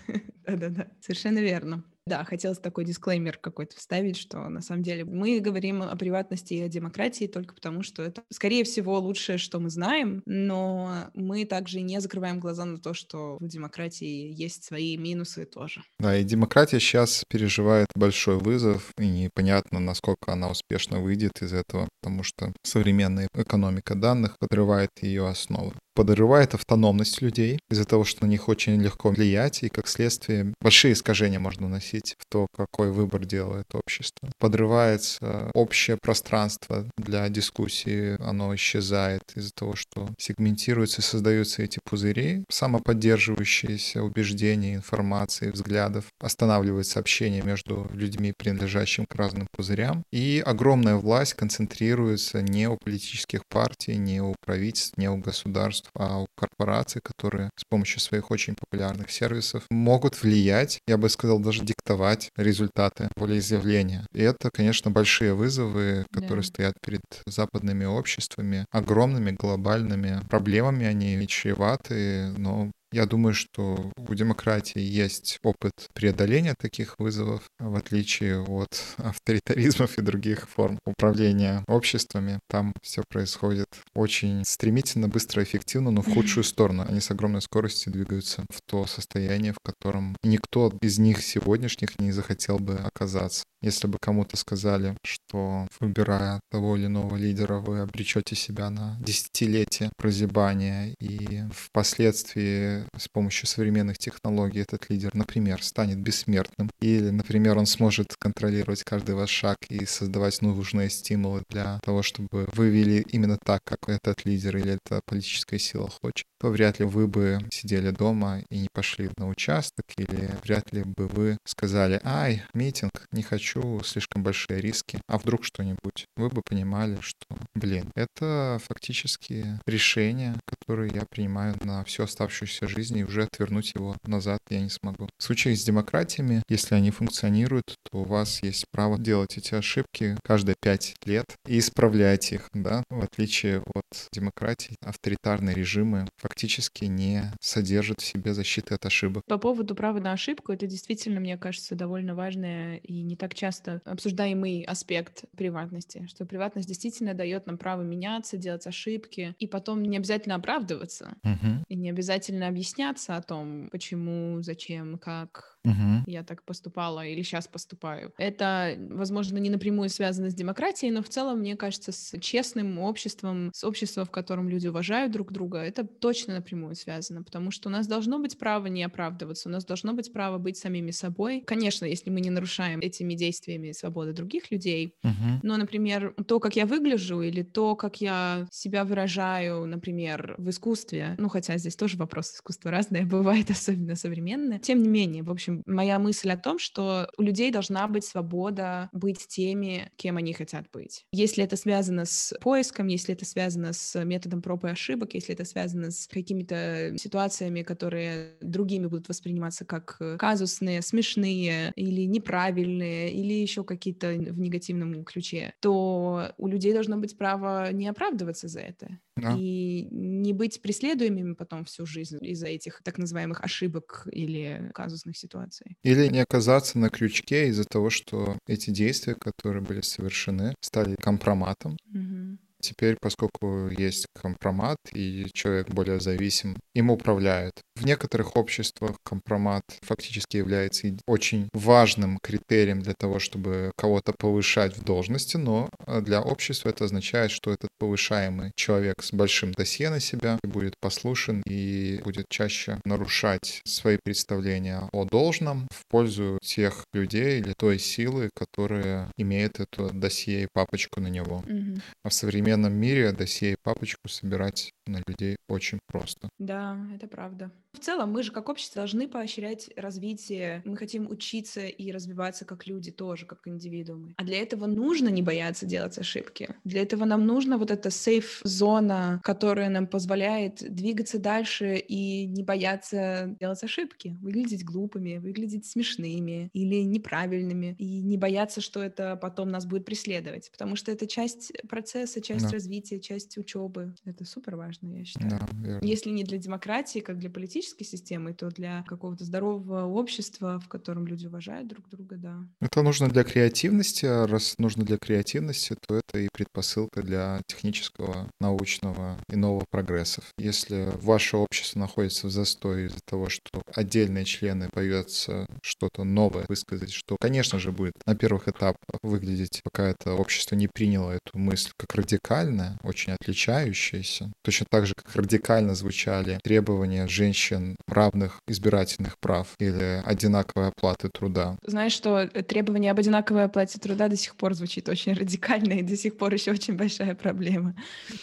да-да-да, 0.47 0.87
совершенно 1.01 1.41
верно. 1.41 1.83
Да, 2.11 2.25
хотелось 2.25 2.59
такой 2.59 2.85
дисклеймер 2.85 3.39
какой-то 3.39 3.77
вставить, 3.77 4.17
что 4.17 4.49
на 4.49 4.63
самом 4.63 4.83
деле 4.83 5.05
мы 5.05 5.39
говорим 5.39 5.81
о 5.81 5.95
приватности 5.95 6.55
и 6.55 6.63
о 6.63 6.69
демократии 6.69 7.29
только 7.29 7.55
потому, 7.55 7.85
что 7.85 8.03
это, 8.03 8.25
скорее 8.33 8.65
всего, 8.65 8.99
лучшее, 8.99 9.39
что 9.39 9.61
мы 9.61 9.71
знаем, 9.71 10.21
но 10.27 11.09
мы 11.15 11.45
также 11.45 11.83
не 11.83 12.01
закрываем 12.01 12.41
глаза 12.41 12.65
на 12.65 12.79
то, 12.79 12.95
что 12.95 13.37
в 13.39 13.47
демократии 13.47 14.35
есть 14.35 14.65
свои 14.65 14.97
минусы 14.97 15.45
тоже. 15.45 15.85
Да, 16.01 16.17
и 16.17 16.25
демократия 16.25 16.81
сейчас 16.81 17.23
переживает 17.29 17.87
большой 17.95 18.39
вызов, 18.39 18.91
и 18.99 19.07
непонятно, 19.07 19.79
насколько 19.79 20.33
она 20.33 20.51
успешно 20.51 20.99
выйдет 20.99 21.43
из 21.43 21.53
этого, 21.53 21.89
потому 22.03 22.25
что 22.25 22.53
современная 22.65 23.29
экономика 23.35 23.95
данных 23.95 24.37
подрывает 24.41 24.91
ее 25.01 25.29
основы 25.29 25.75
подрывает 26.01 26.55
автономность 26.55 27.21
людей 27.21 27.59
из-за 27.71 27.85
того, 27.85 28.05
что 28.05 28.25
на 28.25 28.31
них 28.31 28.49
очень 28.49 28.81
легко 28.81 29.11
влиять, 29.11 29.63
и 29.63 29.69
как 29.69 29.87
следствие 29.87 30.55
большие 30.59 30.95
искажения 30.95 31.39
можно 31.39 31.69
носить 31.69 32.17
в 32.19 32.25
то, 32.27 32.47
какой 32.57 32.91
выбор 32.91 33.27
делает 33.27 33.67
общество. 33.75 34.31
Подрывается 34.39 35.51
общее 35.53 35.99
пространство 36.01 36.87
для 36.97 37.29
дискуссии, 37.29 38.17
оно 38.19 38.55
исчезает 38.55 39.21
из-за 39.35 39.53
того, 39.53 39.77
что 39.77 40.09
сегментируются 40.17 41.03
и 41.03 41.05
создаются 41.05 41.63
эти 41.63 41.81
пузыри, 41.85 42.45
самоподдерживающиеся 42.49 44.03
убеждения, 44.03 44.77
информации, 44.77 45.51
взглядов, 45.51 46.07
останавливается 46.19 46.99
общение 46.99 47.43
между 47.43 47.91
людьми, 47.93 48.33
принадлежащими 48.35 49.05
к 49.05 49.15
разным 49.17 49.49
пузырям, 49.53 50.03
и 50.11 50.43
огромная 50.47 50.97
власть 50.97 51.35
концентрируется 51.35 52.41
не 52.41 52.71
у 52.71 52.79
политических 52.79 53.43
партий, 53.51 53.99
не 53.99 54.23
у 54.23 54.35
правительств, 54.41 54.97
не 54.97 55.11
у 55.11 55.19
государств, 55.19 55.90
а 55.95 56.21
у 56.21 56.27
корпораций, 56.37 57.01
которые 57.03 57.51
с 57.57 57.65
помощью 57.65 58.01
своих 58.01 58.31
очень 58.31 58.55
популярных 58.55 59.11
сервисов 59.11 59.65
могут 59.71 60.23
влиять, 60.23 60.81
я 60.87 60.97
бы 60.97 61.09
сказал, 61.09 61.39
даже 61.39 61.65
диктовать 61.65 62.31
результаты 62.37 63.09
волеизъявления. 63.17 64.07
И 64.13 64.23
это, 64.23 64.51
конечно, 64.53 64.91
большие 64.91 65.35
вызовы, 65.35 66.07
которые 66.13 66.43
да. 66.43 66.49
стоят 66.49 66.75
перед 66.85 67.03
западными 67.27 67.85
обществами, 67.85 68.67
огромными 68.71 69.31
глобальными 69.31 70.21
проблемами 70.29 70.87
они 70.87 71.27
чреваты, 71.27 72.33
но 72.37 72.71
я 72.93 73.07
думаю, 73.07 73.35
что 73.35 73.93
у 73.97 74.15
демократии 74.15 74.81
есть 74.81 75.39
опыт 75.43 75.73
преодоления 75.95 76.55
таких 76.59 76.99
вызовов, 76.99 77.43
в 77.59 77.77
отличие 77.77 78.43
от 78.43 78.83
авторитаризмов 78.97 79.99
и 79.99 80.03
других 80.03 80.49
форм 80.49 80.79
управления 80.85 81.65
обществами. 81.69 82.41
Там 82.49 82.75
все 82.83 83.03
происходит 83.09 83.69
очень 83.95 84.45
стремительно, 84.45 85.09
быстро, 85.09 85.43
эффективно, 85.43 85.91
но 85.91 86.03
в 86.03 86.13
худшую 86.13 86.45
сторону. 86.45 86.85
Они 86.89 87.01
с 87.01 87.11
огромной 87.11 87.43
скоростью 87.43 87.93
двигаются 87.93 88.45
в 88.51 88.61
то 88.67 88.87
состояние, 88.87 89.53
в 89.53 89.61
котором 89.63 90.17
никто 90.23 90.73
из 90.83 90.99
них 90.99 91.23
сегодняшних 91.23 91.99
не 91.99 92.13
захотел 92.13 92.59
бы 92.59 92.75
оказаться. 92.75 93.45
Если 93.63 93.87
бы 93.87 93.99
кому-то 94.01 94.37
сказали, 94.37 94.97
что 95.05 95.67
выбирая 95.81 96.41
того 96.51 96.77
или 96.77 96.87
иного 96.87 97.17
лидера, 97.17 97.59
вы 97.59 97.81
обречете 97.81 98.35
себя 98.35 98.71
на 98.71 98.97
десятилетия 99.01 99.91
прозябания, 99.97 100.95
и 100.99 101.43
впоследствии 101.53 102.85
с 102.97 103.09
помощью 103.09 103.47
современных 103.47 103.99
технологий 103.99 104.61
этот 104.61 104.89
лидер, 104.89 105.15
например, 105.15 105.63
станет 105.63 105.99
бессмертным, 105.99 106.71
или, 106.81 107.11
например, 107.11 107.59
он 107.59 107.67
сможет 107.67 108.15
контролировать 108.19 108.83
каждый 108.83 109.15
ваш 109.15 109.31
шаг 109.31 109.59
и 109.69 109.85
создавать 109.85 110.41
нужные 110.41 110.89
стимулы 110.89 111.43
для 111.51 111.81
того, 111.85 112.03
чтобы 112.03 112.49
вы 112.55 112.71
вели 112.71 113.05
именно 113.11 113.39
так, 113.45 113.61
как 113.65 113.89
этот 113.89 114.25
лидер 114.25 114.57
или 114.57 114.79
эта 114.83 115.01
политическая 115.05 115.59
сила 115.59 115.91
хочет, 115.91 116.25
то 116.41 116.49
вряд 116.49 116.79
ли 116.79 116.87
вы 116.87 117.07
бы 117.07 117.39
сидели 117.51 117.91
дома 117.91 118.41
и 118.49 118.61
не 118.61 118.69
пошли 118.73 119.11
на 119.19 119.29
участок, 119.29 119.85
или 119.97 120.31
вряд 120.43 120.73
ли 120.73 120.83
бы 120.83 121.07
вы 121.07 121.37
сказали, 121.45 122.01
ай, 122.03 122.43
митинг, 122.55 123.07
не 123.13 123.23
хочу 123.23 123.83
слишком 123.85 124.23
большие 124.23 124.61
риски, 124.61 125.01
а 125.07 125.19
вдруг 125.19 125.45
что-нибудь, 125.45 126.07
вы 126.17 126.29
бы 126.31 126.43
понимали, 126.43 126.99
что, 127.01 127.27
блин, 127.55 127.91
это 127.95 128.59
фактически 128.67 129.61
решение, 129.67 130.35
которое 130.47 130.91
я 130.91 131.05
принимаю 131.09 131.57
на 131.63 131.85
всю 131.85 132.05
оставшуюся 132.05 132.67
жизнь, 132.67 132.99
и 132.99 133.05
уже 133.05 133.25
отвернуть 133.25 133.75
его 133.75 133.97
назад 134.05 134.41
я 134.49 134.61
не 134.61 134.71
смогу. 134.71 135.09
В 135.19 135.23
случае 135.23 135.57
с 135.57 135.65
демократиями, 135.65 136.43
если 136.49 136.75
они 136.75 136.91
функционируют, 136.91 137.75
то 137.91 137.99
у 137.99 138.05
вас 138.05 138.43
есть 138.43 138.65
право 138.73 138.99
делать 138.99 139.37
эти 139.37 139.55
ошибки 139.55 140.17
каждые 140.25 140.57
пять 140.61 140.95
лет 141.05 141.27
и 141.47 141.59
исправлять 141.59 142.33
их, 142.33 142.49
да, 142.55 142.83
в 142.89 143.03
отличие 143.03 143.63
от 143.75 144.09
демократии, 144.13 144.77
авторитарные 144.83 145.55
режимы 145.55 146.09
фактически 146.31 146.85
не 146.85 147.33
содержат 147.41 148.01
в 148.01 148.05
себе 148.05 148.35
защиты 148.35 148.75
от 148.75 148.87
ошибок. 148.87 149.25
По 149.27 149.37
поводу 149.37 149.75
права 149.75 149.99
на 149.99 150.13
ошибку, 150.13 150.53
это 150.53 150.67
действительно, 150.67 151.19
мне 151.19 151.37
кажется, 151.37 151.75
довольно 151.75 152.15
важное 152.15 152.77
и 152.77 153.03
не 153.03 153.17
так 153.17 153.35
часто 153.35 153.83
обсуждаемый 153.85 154.63
аспект 154.63 155.25
приватности, 155.37 156.07
что 156.09 156.25
приватность 156.25 156.69
действительно 156.69 157.15
дает 157.15 157.47
нам 157.47 157.59
право 157.59 157.83
меняться, 157.83 158.37
делать 158.37 158.65
ошибки, 158.67 159.35
и 159.41 159.49
потом 159.49 159.83
не 159.83 159.97
обязательно 159.97 160.37
оправдываться, 160.37 161.17
uh-huh. 161.25 161.65
и 161.67 161.75
не 161.75 161.91
обязательно 161.91 162.47
объясняться 162.47 163.17
о 163.17 163.23
том, 163.23 163.69
почему, 163.73 164.41
зачем, 164.43 164.99
как 164.99 165.59
uh-huh. 165.67 166.03
я 166.07 166.23
так 166.23 166.45
поступала 166.45 167.05
или 167.05 167.23
сейчас 167.23 167.49
поступаю. 167.49 168.13
Это, 168.19 168.77
возможно, 168.79 169.39
не 169.39 169.51
напрямую 169.51 169.89
связано 169.89 170.31
с 170.31 170.35
демократией, 170.35 170.91
но 170.91 171.03
в 171.03 171.09
целом, 171.09 171.41
мне 171.41 171.57
кажется, 171.57 171.93
с 171.93 172.19
честным 172.21 172.79
обществом, 172.79 173.51
с 173.55 173.65
обществом, 173.65 174.05
в 174.05 174.11
котором 174.11 174.49
люди 174.49 174.69
уважают 174.69 175.13
друг 175.13 175.33
друга, 175.33 175.59
это 175.59 175.85
точно 175.85 176.35
напрямую 176.35 176.75
связано, 176.75 177.23
потому 177.23 177.51
что 177.51 177.69
у 177.69 177.73
нас 177.73 177.87
должно 177.87 178.19
быть 178.19 178.39
право 178.39 178.67
не 178.67 178.83
оправдываться, 178.83 179.49
у 179.49 179.53
нас 179.53 179.65
должно 179.65 179.93
быть 179.93 180.13
право 180.13 180.39
быть 180.39 180.57
самими 180.57 180.91
собой. 180.91 181.43
Конечно, 181.47 181.85
если 181.85 182.11
мы 182.11 182.21
не 182.21 182.31
нарушаем 182.31 182.81
этими 182.81 183.15
действиями 183.15 183.73
свободы 183.73 184.13
других 184.13 184.51
людей. 184.51 184.95
Uh-huh. 185.05 185.41
Но, 185.43 185.57
например, 185.57 186.15
то, 186.27 186.41
как 186.41 186.57
я 186.57 186.67
выгляжу, 186.67 187.23
или 187.23 187.43
то, 187.43 187.77
как 187.77 188.01
я 188.01 188.47
себя 188.51 188.85
выражаю, 188.85 189.67
например, 189.67 190.35
в 190.39 190.51
искусстве, 190.51 191.15
ну, 191.19 191.29
хотя 191.29 191.57
здесь 191.59 191.77
тоже 191.77 191.97
вопрос 191.97 192.33
искусства 192.35 192.71
разное 192.71 193.05
бывает, 193.07 193.51
особенно 193.51 193.97
современное. 193.97 194.59
Тем 194.59 194.83
не 194.83 194.89
менее, 194.89 195.23
в 195.23 195.31
общем, 195.31 195.50
моя 195.67 195.99
мысль 195.99 196.31
о 196.31 196.37
том, 196.37 196.59
что 196.59 197.09
у 197.17 197.23
людей 197.23 197.51
должна 197.51 197.87
быть 197.89 198.05
свобода 198.05 198.89
быть 198.93 199.27
теми, 199.27 199.91
кем 199.97 200.17
они 200.17 200.33
хотят 200.33 200.67
быть. 200.73 201.05
Если 201.13 201.45
это 201.45 201.57
связано 201.57 202.05
с 202.05 202.35
поиском, 202.41 202.87
если 202.89 203.15
это 203.15 203.25
связано 203.25 203.73
с 203.73 204.03
методом 204.05 204.43
проб 204.43 204.65
и 204.65 204.69
ошибок, 204.69 205.15
если 205.15 205.35
это 205.35 205.45
связано 205.45 205.91
с 205.91 206.07
какими-то 206.07 206.95
ситуациями, 206.97 207.63
которые 207.63 208.35
другими 208.41 208.87
будут 208.87 209.09
восприниматься 209.09 209.65
как 209.65 210.01
казусные, 210.19 210.83
смешные 210.83 211.73
или 211.77 212.03
неправильные, 212.03 213.13
или 213.13 213.35
еще 213.35 213.65
какие-то 213.65 214.09
в 214.09 214.39
негативном 214.39 215.05
ключе, 215.05 215.55
то 215.61 216.33
у 216.37 216.47
людей 216.47 216.73
должно 216.73 216.97
быть 216.97 217.17
право 217.17 217.73
не 217.73 217.89
оправдываться 217.89 218.49
за 218.49 218.61
это. 218.61 218.99
Да. 219.21 219.37
И 219.39 219.89
не 219.91 220.33
быть 220.33 220.61
преследуемыми 220.63 221.35
потом 221.35 221.65
всю 221.65 221.87
жизнь 221.87 222.19
из-за 222.21 222.49
этих 222.49 222.81
так 222.83 222.99
называемых 222.99 223.43
ошибок 223.43 224.07
или 224.11 224.71
казусных 224.75 225.17
ситуаций. 225.17 225.77
Или 225.83 226.09
не 226.09 226.21
оказаться 226.21 226.79
на 226.79 226.91
крючке 226.91 227.49
из-за 227.49 227.65
того, 227.65 227.91
что 227.91 228.39
эти 228.47 228.71
действия, 228.71 229.15
которые 229.15 229.63
были 229.63 229.81
совершены, 229.81 230.55
стали 230.61 230.97
компроматом. 230.97 231.77
Угу. 231.93 232.20
Теперь, 232.61 232.97
поскольку 233.01 233.69
есть 233.69 234.07
компромат 234.21 234.77
и 234.93 235.27
человек 235.33 235.69
более 235.71 236.01
зависим, 236.01 236.57
им 236.75 236.91
управляют. 236.91 237.55
В 237.77 237.87
некоторых 237.87 238.37
обществах 238.37 238.97
компромат 239.05 239.63
фактически 239.83 240.37
является 240.37 240.89
очень 241.07 241.49
важным 241.55 242.19
критерием 242.23 242.83
для 242.83 242.95
того, 242.95 243.19
чтобы 243.19 243.73
кого-то 243.77 244.13
повышать 244.13 244.77
в 244.77 244.85
должности, 244.85 245.37
но 245.37 245.69
для 246.03 246.21
общества 246.21 246.69
это 246.69 246.85
означает, 246.85 247.31
что 247.31 247.53
этот 247.53 247.71
повышаемый 247.79 248.53
человек 248.57 249.03
с 249.03 249.13
большим 249.13 249.53
досье 249.53 249.89
на 249.91 250.01
себя 250.01 250.39
будет 250.43 250.75
послушен 250.81 251.43
и 251.47 252.01
будет 252.05 252.27
чаще 252.29 252.79
нарушать 252.85 253.63
свои 253.65 253.97
представления 254.03 254.89
о 254.93 255.05
должном 255.05 255.67
в 255.71 255.83
пользу 255.89 256.39
тех 256.43 256.85
людей 256.93 257.41
или 257.41 257.55
той 257.57 257.79
силы, 257.79 258.31
которые 258.35 259.11
имеют 259.17 259.61
это 259.61 259.91
досье 259.93 260.43
и 260.45 260.49
папочку 260.53 261.01
на 261.01 261.09
него. 261.09 261.43
Mm-hmm. 261.47 261.81
А 262.05 262.09
в 262.09 262.15
современном 262.15 262.50
современном 262.51 262.73
мире 262.73 263.13
досье 263.13 263.53
и 263.53 263.57
папочку 263.63 264.09
собирать 264.09 264.73
на 264.87 265.03
людей 265.07 265.37
очень 265.49 265.79
просто. 265.87 266.29
Да, 266.39 266.77
это 266.95 267.07
правда. 267.07 267.51
В 267.73 267.79
целом, 267.79 268.11
мы 268.11 268.23
же 268.25 268.33
как 268.33 268.49
общество 268.49 268.81
должны 268.81 269.07
поощрять 269.07 269.71
развитие. 269.77 270.63
Мы 270.65 270.77
хотим 270.77 271.09
учиться 271.09 271.61
и 271.61 271.93
развиваться 271.93 272.45
как 272.45 272.67
люди 272.67 272.91
тоже, 272.91 273.27
как 273.27 273.47
индивидуумы. 273.47 274.15
А 274.17 274.25
для 274.25 274.43
этого 274.43 274.67
нужно 274.67 275.09
не 275.09 275.23
бояться 275.23 275.67
делать 275.67 275.97
ошибки. 275.97 276.49
Для 276.65 276.83
этого 276.83 277.05
нам 277.05 277.27
нужна 277.27 277.57
вот 277.59 277.71
эта 277.71 277.91
сейф-зона, 277.91 279.21
которая 279.23 279.69
нам 279.69 279.87
позволяет 279.87 280.57
двигаться 280.57 281.21
дальше 281.21 281.77
и 281.77 282.27
не 282.27 282.43
бояться 282.43 283.37
делать 283.39 283.63
ошибки, 283.63 284.17
выглядеть 284.21 284.65
глупыми, 284.65 285.19
выглядеть 285.19 285.67
смешными 285.67 286.51
или 286.53 286.83
неправильными, 286.83 287.77
и 287.79 288.03
не 288.03 288.19
бояться, 288.19 288.61
что 288.61 288.83
это 288.83 289.17
потом 289.17 289.51
нас 289.51 289.67
будет 289.67 289.85
преследовать, 289.85 290.51
потому 290.51 290.75
что 290.75 290.91
это 290.91 291.07
часть 291.07 291.53
процесса, 291.69 292.21
часть 292.21 292.40
да. 292.45 292.51
развития, 292.51 293.01
часть 293.01 293.39
учебы. 293.39 293.95
Это 294.05 294.25
супер 294.25 294.57
важно, 294.57 294.99
я 294.99 295.05
считаю. 295.05 295.41
Да, 295.53 295.79
Если 295.83 296.11
не 296.11 296.25
для 296.25 296.39
демократии, 296.39 297.01
как 297.01 297.19
для 297.19 297.31
политической 297.31 297.85
системы, 297.85 298.35
то 298.35 298.49
для 298.51 298.83
какого-то 298.85 299.25
здорового 299.25 299.87
общества, 299.87 300.61
в 300.61 300.69
котором 300.69 301.07
люди 301.07 301.27
уважают 301.27 301.69
друг 301.69 301.89
друга, 301.89 302.17
да. 302.17 302.37
Это 302.61 302.83
нужно 302.83 303.09
для 303.09 303.25
креативности, 303.25 304.07
а 304.07 304.27
раз 304.27 304.55
нужно 304.59 304.85
для 304.85 304.99
креативности, 304.99 305.77
то 305.87 305.97
это 305.97 306.19
и 306.19 306.29
предпосылка 306.33 307.03
для 307.03 307.41
технического, 307.47 308.29
научного 308.41 309.19
и 309.29 309.37
нового 309.37 309.65
прогрессов. 309.71 310.25
Если 310.39 310.89
ваше 311.01 311.37
общество 311.37 311.79
находится 311.81 312.27
в 312.27 312.31
застое 312.31 312.87
из-за 312.87 313.01
того, 313.05 313.29
что 313.29 313.63
отдельные 313.75 314.25
члены 314.25 314.69
боятся 314.73 315.47
что-то 315.63 316.05
новое 316.05 316.45
высказать, 316.49 316.93
что, 316.93 317.17
конечно 317.21 317.59
же, 317.59 317.73
будет 317.73 317.95
на 318.07 318.15
первых 318.15 318.49
этапах 318.49 319.01
выглядеть, 319.03 319.61
пока 319.65 319.89
это 319.89 320.15
общество 320.15 320.55
не 320.55 320.69
приняло 320.69 321.13
эту 321.13 321.39
мысль 321.39 321.71
как 321.77 321.95
радикальная, 322.31 322.79
очень 322.83 323.13
отличающаяся. 323.21 324.33
Точно 324.43 324.67
так 324.71 324.87
же, 324.87 324.95
как 324.95 325.15
радикально 325.17 325.75
звучали 325.75 326.39
требования 326.43 327.07
женщин 327.09 327.77
равных 327.87 328.41
избирательных 328.49 329.19
прав 329.19 329.49
или 329.59 330.03
одинаковой 330.05 330.69
оплаты 330.69 331.09
труда. 331.09 331.57
Знаешь, 331.67 331.93
что 331.93 332.27
требование 332.27 332.93
об 332.93 332.99
одинаковой 332.99 333.45
оплате 333.45 333.79
труда 333.79 334.09
до 334.09 334.17
сих 334.17 334.37
пор 334.37 334.55
звучит 334.55 334.89
очень 334.89 335.13
радикально 335.15 335.75
и 335.75 335.83
до 335.83 335.97
сих 335.97 336.17
пор 336.17 336.33
еще 336.33 336.53
очень 336.53 336.75
большая 336.75 337.15
проблема. 337.15 337.75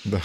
Да. 0.05 0.21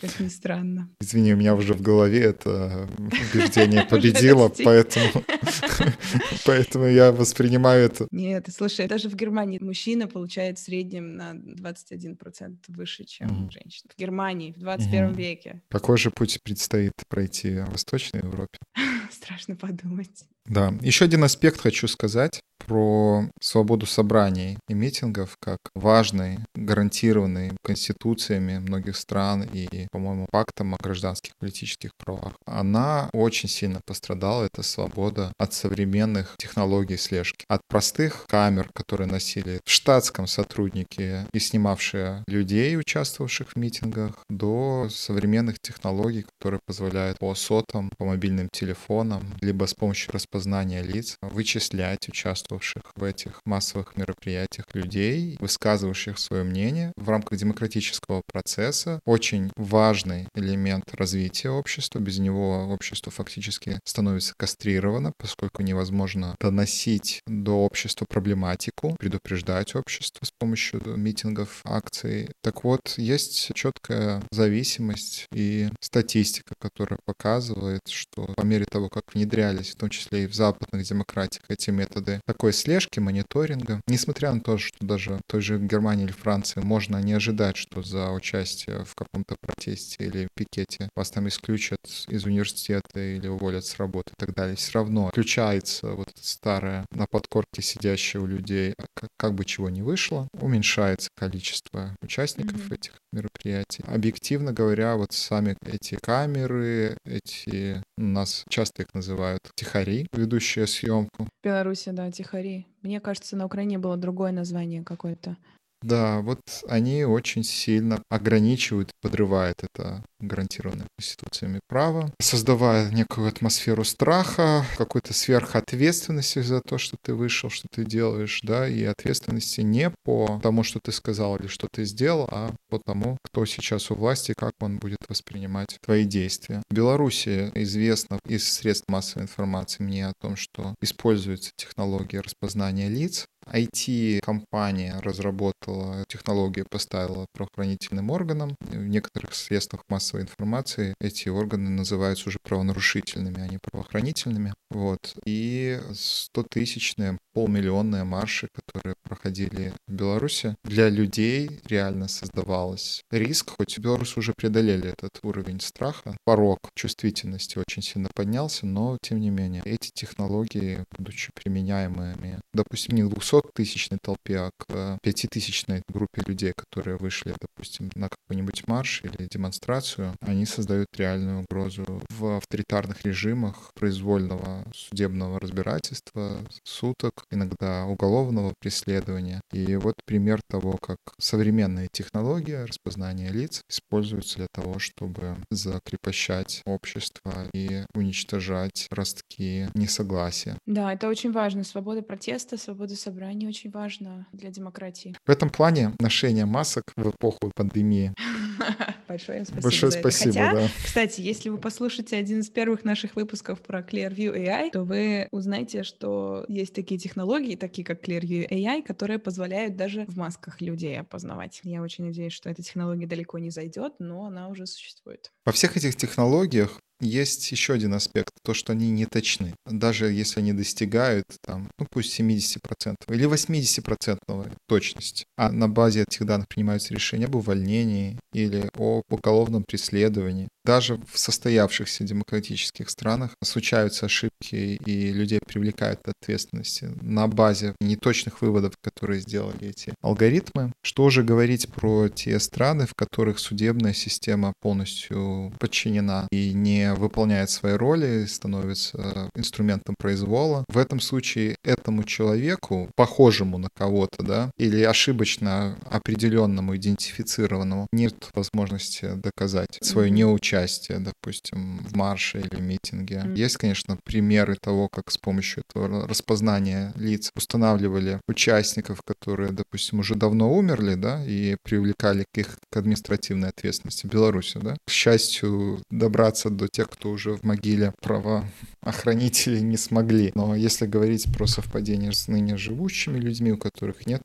Как 0.00 0.20
ни 0.20 0.28
странно. 0.28 0.88
Извини, 1.00 1.34
у 1.34 1.36
меня 1.36 1.54
уже 1.54 1.74
в 1.74 1.82
голове 1.82 2.20
это 2.20 2.88
убеждение 2.98 3.82
победило, 3.90 4.48
поэтому, 4.64 5.24
поэтому 6.46 6.86
я 6.86 7.12
воспринимаю 7.12 7.86
это. 7.86 8.06
Нет, 8.10 8.48
слушай, 8.56 8.86
даже 8.86 9.08
в 9.08 9.16
Германии 9.16 9.58
мужчина 9.60 10.06
получает 10.06 10.58
в 10.58 10.62
среднем 10.62 11.16
на 11.16 11.34
21% 11.34 12.56
выше, 12.68 13.04
чем 13.04 13.23
mm. 13.30 13.50
женщина. 13.50 13.90
В 13.94 13.98
Германии 13.98 14.52
в 14.52 14.58
21 14.58 15.04
mm. 15.04 15.14
веке. 15.14 15.62
Какой 15.68 15.98
же 15.98 16.10
путь 16.10 16.40
предстоит 16.42 16.92
пройти 17.08 17.60
в 17.60 17.70
Восточной 17.70 18.20
Европе? 18.20 18.58
Страшно 19.12 19.56
подумать. 19.56 20.24
Да, 20.46 20.74
еще 20.82 21.06
один 21.06 21.24
аспект 21.24 21.60
хочу 21.60 21.88
сказать 21.88 22.40
про 22.58 23.28
свободу 23.40 23.86
собраний 23.86 24.58
и 24.68 24.74
митингов 24.74 25.36
как 25.40 25.58
важный, 25.74 26.38
гарантированный 26.54 27.52
конституциями 27.62 28.58
многих 28.58 28.96
стран 28.96 29.42
и, 29.42 29.86
по-моему, 29.90 30.26
пактом 30.30 30.74
о 30.74 30.78
гражданских 30.82 31.32
политических 31.38 31.90
правах. 31.98 32.34
Она 32.46 33.10
очень 33.12 33.48
сильно 33.48 33.80
пострадала, 33.86 34.44
эта 34.44 34.62
свобода, 34.62 35.32
от 35.38 35.52
современных 35.52 36.36
технологий 36.38 36.96
слежки. 36.96 37.44
От 37.48 37.60
простых 37.68 38.26
камер, 38.28 38.70
которые 38.74 39.10
носили 39.10 39.60
в 39.64 39.70
штатском 39.70 40.26
сотрудники 40.26 41.26
и 41.32 41.38
снимавшие 41.38 42.24
людей, 42.26 42.76
участвовавших 42.78 43.50
в 43.50 43.56
митингах, 43.56 44.24
до 44.28 44.88
современных 44.90 45.56
технологий, 45.60 46.24
которые 46.38 46.60
позволяют 46.66 47.18
по 47.18 47.34
сотам, 47.34 47.90
по 47.98 48.04
мобильным 48.04 48.48
телефонам, 48.50 48.93
либо 49.40 49.66
с 49.66 49.74
помощью 49.74 50.12
распознания 50.12 50.82
лиц 50.82 51.16
вычислять 51.20 52.08
участвовавших 52.08 52.82
в 52.94 53.02
этих 53.04 53.40
массовых 53.44 53.96
мероприятиях 53.96 54.66
людей, 54.74 55.36
высказывающих 55.40 56.18
свое 56.18 56.44
мнение 56.44 56.92
в 56.96 57.08
рамках 57.08 57.38
демократического 57.38 58.22
процесса. 58.26 59.00
Очень 59.04 59.50
важный 59.56 60.28
элемент 60.34 60.94
развития 60.94 61.50
общества. 61.50 61.98
Без 61.98 62.18
него 62.18 62.68
общество 62.68 63.10
фактически 63.10 63.80
становится 63.84 64.34
кастрировано, 64.36 65.12
поскольку 65.18 65.62
невозможно 65.62 66.36
доносить 66.40 67.20
до 67.26 67.64
общества 67.64 68.06
проблематику, 68.08 68.96
предупреждать 68.98 69.74
общество 69.74 70.24
с 70.24 70.30
помощью 70.38 70.80
митингов, 70.96 71.60
акций. 71.64 72.28
Так 72.42 72.64
вот, 72.64 72.94
есть 72.96 73.52
четкая 73.54 74.22
зависимость 74.30 75.26
и 75.32 75.68
статистика, 75.80 76.54
которая 76.60 76.98
показывает, 77.04 77.82
что 77.88 78.26
по 78.36 78.42
мере 78.42 78.64
того, 78.64 78.83
как 78.88 79.14
внедрялись, 79.14 79.70
в 79.70 79.76
том 79.76 79.90
числе 79.90 80.24
и 80.24 80.26
в 80.26 80.34
западных 80.34 80.84
демократиях, 80.84 81.44
эти 81.48 81.70
методы 81.70 82.20
такой 82.26 82.52
слежки, 82.52 83.00
мониторинга. 83.00 83.80
Несмотря 83.86 84.32
на 84.32 84.40
то, 84.40 84.58
что 84.58 84.76
даже 84.80 85.16
в 85.16 85.20
той 85.26 85.40
же 85.40 85.58
Германии 85.58 86.04
или 86.04 86.12
Франции 86.12 86.60
можно 86.60 86.98
не 86.98 87.12
ожидать, 87.12 87.56
что 87.56 87.82
за 87.82 88.10
участие 88.10 88.84
в 88.84 88.94
каком-то 88.94 89.36
протесте 89.40 90.04
или 90.04 90.28
пикете 90.34 90.88
вас 90.96 91.10
там 91.10 91.28
исключат 91.28 91.78
из 92.08 92.24
университета 92.24 93.00
или 93.00 93.28
уволят 93.28 93.64
с 93.64 93.76
работы 93.76 94.12
и 94.12 94.16
так 94.18 94.34
далее, 94.34 94.56
все 94.56 94.72
равно 94.74 95.08
включается 95.08 95.88
вот 95.92 96.10
старое 96.20 96.86
на 96.90 97.06
подкорке 97.06 97.62
сидящее 97.62 98.22
у 98.22 98.26
людей, 98.26 98.74
как, 98.94 99.10
как 99.16 99.34
бы 99.34 99.44
чего 99.44 99.70
ни 99.70 99.82
вышло, 99.82 100.28
уменьшается 100.40 101.08
количество 101.16 101.96
участников 102.02 102.70
mm-hmm. 102.70 102.74
этих 102.74 102.92
мероприятий. 103.12 103.84
Объективно 103.86 104.52
говоря, 104.52 104.96
вот 104.96 105.12
сами 105.12 105.56
эти 105.64 105.96
камеры, 105.96 106.96
эти, 107.04 107.82
у 107.96 108.02
нас 108.02 108.44
часто 108.48 108.73
их 108.78 108.94
называют 108.94 109.40
тихари, 109.54 110.06
ведущие 110.12 110.66
съемку. 110.66 111.24
В 111.24 111.44
Беларуси, 111.44 111.90
да, 111.90 112.10
тихари. 112.10 112.66
Мне 112.82 113.00
кажется, 113.00 113.36
на 113.36 113.46
Украине 113.46 113.78
было 113.78 113.96
другое 113.96 114.32
название 114.32 114.82
какое-то. 114.82 115.36
Да, 115.84 116.22
вот 116.22 116.40
они 116.66 117.04
очень 117.04 117.44
сильно 117.44 118.02
ограничивают, 118.08 118.90
подрывают 119.02 119.58
это 119.62 120.02
гарантированное 120.18 120.86
конституциями 120.96 121.60
право, 121.68 122.10
создавая 122.18 122.90
некую 122.90 123.28
атмосферу 123.28 123.84
страха, 123.84 124.64
какой-то 124.78 125.12
сверхответственности 125.12 126.40
за 126.40 126.62
то, 126.62 126.78
что 126.78 126.96
ты 127.02 127.12
вышел, 127.12 127.50
что 127.50 127.68
ты 127.70 127.84
делаешь, 127.84 128.40
да, 128.42 128.66
и 128.66 128.82
ответственности 128.84 129.60
не 129.60 129.92
по 130.04 130.40
тому, 130.42 130.62
что 130.62 130.80
ты 130.82 130.90
сказал 130.90 131.36
или 131.36 131.48
что 131.48 131.68
ты 131.70 131.84
сделал, 131.84 132.28
а 132.30 132.54
по 132.70 132.78
тому, 132.78 133.18
кто 133.22 133.44
сейчас 133.44 133.90
у 133.90 133.94
власти, 133.94 134.32
как 134.34 134.52
он 134.60 134.78
будет 134.78 134.98
воспринимать 135.06 135.76
твои 135.84 136.04
действия. 136.04 136.62
В 136.70 136.74
Беларуси 136.74 137.52
известно 137.54 138.18
из 138.26 138.50
средств 138.50 138.88
массовой 138.88 139.24
информации 139.24 139.82
мне 139.82 140.06
о 140.06 140.14
том, 140.18 140.36
что 140.36 140.74
используются 140.80 141.50
технологии 141.56 142.16
распознания 142.16 142.88
лиц, 142.88 143.26
IT-компания 143.52 145.00
разработала 145.00 146.04
технологию, 146.08 146.66
поставила 146.68 147.26
правоохранительным 147.32 148.10
органам. 148.10 148.56
В 148.60 148.86
некоторых 148.86 149.34
средствах 149.34 149.82
массовой 149.88 150.22
информации 150.22 150.94
эти 151.00 151.28
органы 151.28 151.70
называются 151.70 152.28
уже 152.28 152.38
правонарушительными, 152.42 153.40
а 153.40 153.48
не 153.48 153.58
правоохранительными. 153.58 154.54
Вот. 154.70 155.14
И 155.24 155.80
100-тысячные, 155.90 157.18
полмиллионные 157.34 158.04
марши, 158.04 158.48
которые 158.52 158.94
проходили 159.02 159.72
в 159.86 159.92
Беларуси, 159.92 160.56
для 160.64 160.88
людей 160.88 161.60
реально 161.66 162.08
создавалось 162.08 163.02
риск, 163.10 163.50
хоть 163.56 163.76
в 163.76 163.82
Беларуси 163.82 164.18
уже 164.18 164.32
преодолели 164.34 164.90
этот 164.90 165.18
уровень 165.22 165.60
страха, 165.60 166.16
порог 166.24 166.58
чувствительности 166.74 167.58
очень 167.58 167.82
сильно 167.82 168.08
поднялся, 168.14 168.66
но 168.66 168.96
тем 169.02 169.20
не 169.20 169.30
менее 169.30 169.62
эти 169.64 169.90
технологии, 169.92 170.84
будучи 170.96 171.30
применяемыми, 171.34 172.40
допустим, 172.52 172.96
не 172.96 173.02
200 173.02 173.34
200-тысячной 173.34 173.98
толпе, 174.00 174.38
а 174.38 174.50
к 174.56 174.98
5-тысячной 175.02 175.82
группе 175.88 176.22
людей, 176.26 176.52
которые 176.56 176.96
вышли, 176.96 177.34
допустим, 177.40 177.90
на 177.94 178.08
какой-нибудь 178.08 178.66
марш 178.68 179.02
или 179.02 179.28
демонстрацию, 179.28 180.14
они 180.20 180.46
создают 180.46 180.88
реальную 180.96 181.40
угрозу 181.40 182.02
в 182.10 182.36
авторитарных 182.36 183.04
режимах 183.04 183.72
произвольного 183.74 184.64
судебного 184.74 185.40
разбирательства, 185.40 186.40
суток, 186.64 187.23
иногда 187.30 187.84
уголовного 187.86 188.54
преследования. 188.60 189.40
И 189.52 189.76
вот 189.76 189.94
пример 190.06 190.40
того, 190.48 190.76
как 190.78 190.98
современные 191.18 191.88
технологии 191.90 192.52
распознания 192.52 193.30
лиц 193.30 193.62
используются 193.70 194.36
для 194.36 194.46
того, 194.52 194.78
чтобы 194.78 195.36
закрепощать 195.50 196.62
общество 196.66 197.48
и 197.52 197.84
уничтожать 197.94 198.86
ростки 198.90 199.68
несогласия. 199.74 200.56
Да, 200.66 200.92
это 200.92 201.08
очень 201.08 201.32
важно. 201.32 201.64
Свобода 201.64 202.02
протеста, 202.02 202.56
свобода 202.56 202.94
собрания 202.96 203.14
собрание 203.14 203.48
очень 203.48 203.70
важно 203.70 204.26
для 204.32 204.50
демократии. 204.50 205.14
В 205.26 205.30
этом 205.30 205.50
плане 205.50 205.92
ношение 206.00 206.46
масок 206.46 206.84
в 206.96 207.10
эпоху 207.10 207.50
пандемии 207.54 208.12
Большое 209.08 209.38
им 209.38 209.44
спасибо 209.44 209.62
Большое 209.62 209.92
спасибо, 209.92 210.32
Хотя, 210.32 210.52
да. 210.54 210.68
кстати, 210.84 211.20
если 211.20 211.48
вы 211.48 211.58
послушаете 211.58 212.16
один 212.16 212.40
из 212.40 212.50
первых 212.50 212.84
наших 212.84 213.16
выпусков 213.16 213.60
про 213.60 213.80
Clearview 213.80 214.34
AI, 214.34 214.70
то 214.70 214.84
вы 214.84 215.28
узнаете, 215.30 215.82
что 215.82 216.44
есть 216.48 216.74
такие 216.74 216.98
технологии, 216.98 217.56
такие 217.56 217.84
как 217.84 218.06
Clearview 218.06 218.48
AI, 218.48 218.82
которые 218.82 219.18
позволяют 219.18 219.76
даже 219.76 220.04
в 220.06 220.16
масках 220.16 220.60
людей 220.60 220.98
опознавать. 220.98 221.60
Я 221.62 221.82
очень 221.82 222.04
надеюсь, 222.04 222.32
что 222.32 222.50
эта 222.50 222.62
технология 222.62 223.06
далеко 223.06 223.38
не 223.38 223.50
зайдет, 223.50 223.94
но 223.98 224.26
она 224.26 224.48
уже 224.48 224.66
существует. 224.66 225.32
Во 225.44 225.52
всех 225.52 225.76
этих 225.76 225.96
технологиях 225.96 226.80
есть 227.04 227.50
еще 227.52 227.74
один 227.74 227.94
аспект, 227.94 228.32
то, 228.42 228.54
что 228.54 228.72
они 228.72 228.90
не 228.90 229.06
точны. 229.06 229.54
Даже 229.66 230.10
если 230.10 230.40
они 230.40 230.52
достигают, 230.52 231.26
там, 231.46 231.70
ну 231.78 231.86
пусть 231.90 232.18
70% 232.18 232.96
или 233.08 233.26
80% 233.26 234.52
точности, 234.66 235.24
а 235.36 235.50
на 235.52 235.68
базе 235.68 236.02
этих 236.02 236.26
данных 236.26 236.48
принимаются 236.48 236.94
решения 236.94 237.26
об 237.26 237.36
увольнении 237.36 238.18
или 238.32 238.68
о 238.76 239.02
уголовном 239.08 239.64
преследовании. 239.64 240.48
Даже 240.64 240.98
в 241.12 241.18
состоявшихся 241.18 242.04
демократических 242.04 242.88
странах 242.88 243.36
случаются 243.42 244.06
ошибки 244.06 244.80
и 244.86 245.12
людей 245.12 245.40
привлекают 245.46 246.00
к 246.00 246.08
ответственности 246.08 246.90
на 247.02 247.28
базе 247.28 247.74
неточных 247.80 248.40
выводов, 248.40 248.72
которые 248.82 249.20
сделали 249.20 249.68
эти 249.68 249.92
алгоритмы. 250.00 250.72
Что 250.82 251.10
же 251.10 251.22
говорить 251.22 251.68
про 251.68 252.08
те 252.08 252.40
страны, 252.40 252.86
в 252.86 252.94
которых 252.94 253.38
судебная 253.38 253.92
система 253.92 254.54
полностью 254.62 255.52
подчинена 255.60 256.26
и 256.30 256.54
не 256.54 256.93
выполняет 256.94 257.50
свои 257.50 257.74
роли, 257.74 258.26
становится 258.26 259.30
инструментом 259.34 259.94
произвола. 259.98 260.64
В 260.68 260.78
этом 260.78 261.00
случае 261.00 261.56
этому 261.64 262.04
человеку, 262.04 262.90
похожему 262.96 263.58
на 263.58 263.68
кого-то, 263.74 264.22
да, 264.22 264.50
или 264.58 264.82
ошибочно 264.82 265.78
определенному, 265.90 266.76
идентифицированному, 266.76 267.86
нет 267.92 268.28
возможности 268.34 269.12
доказать 269.14 269.78
свое 269.80 270.10
неучастие, 270.10 270.98
допустим, 270.98 271.78
в 271.78 271.96
марше 271.96 272.40
или 272.40 272.60
митинге. 272.60 273.24
Есть, 273.34 273.56
конечно, 273.56 273.98
примеры 274.04 274.56
того, 274.60 274.88
как 274.88 275.10
с 275.10 275.18
помощью 275.18 275.62
этого 275.68 276.06
распознания 276.08 276.92
лиц 276.96 277.30
устанавливали 277.36 278.20
участников, 278.28 279.02
которые, 279.02 279.50
допустим, 279.50 280.00
уже 280.00 280.14
давно 280.14 280.52
умерли, 280.52 280.94
да, 280.94 281.24
и 281.24 281.56
привлекали 281.62 282.24
к 282.32 282.38
их 282.38 282.58
к 282.70 282.76
административной 282.76 283.48
ответственности 283.48 284.06
в 284.06 284.10
Беларуси, 284.10 284.58
да. 284.62 284.76
К 284.86 284.90
счастью, 284.90 285.82
добраться 285.90 286.50
до 286.50 286.68
тех, 286.68 286.83
кто 286.88 287.10
уже 287.10 287.34
в 287.34 287.42
могиле 287.42 287.92
правоохранители 288.02 289.58
не 289.60 289.76
смогли. 289.76 290.32
Но 290.34 290.54
если 290.54 290.86
говорить 290.86 291.26
про 291.32 291.46
совпадение 291.46 292.12
с 292.12 292.28
ныне 292.28 292.56
живущими 292.56 293.18
людьми, 293.18 293.52
у 293.52 293.58
которых 293.58 294.06
нет 294.06 294.22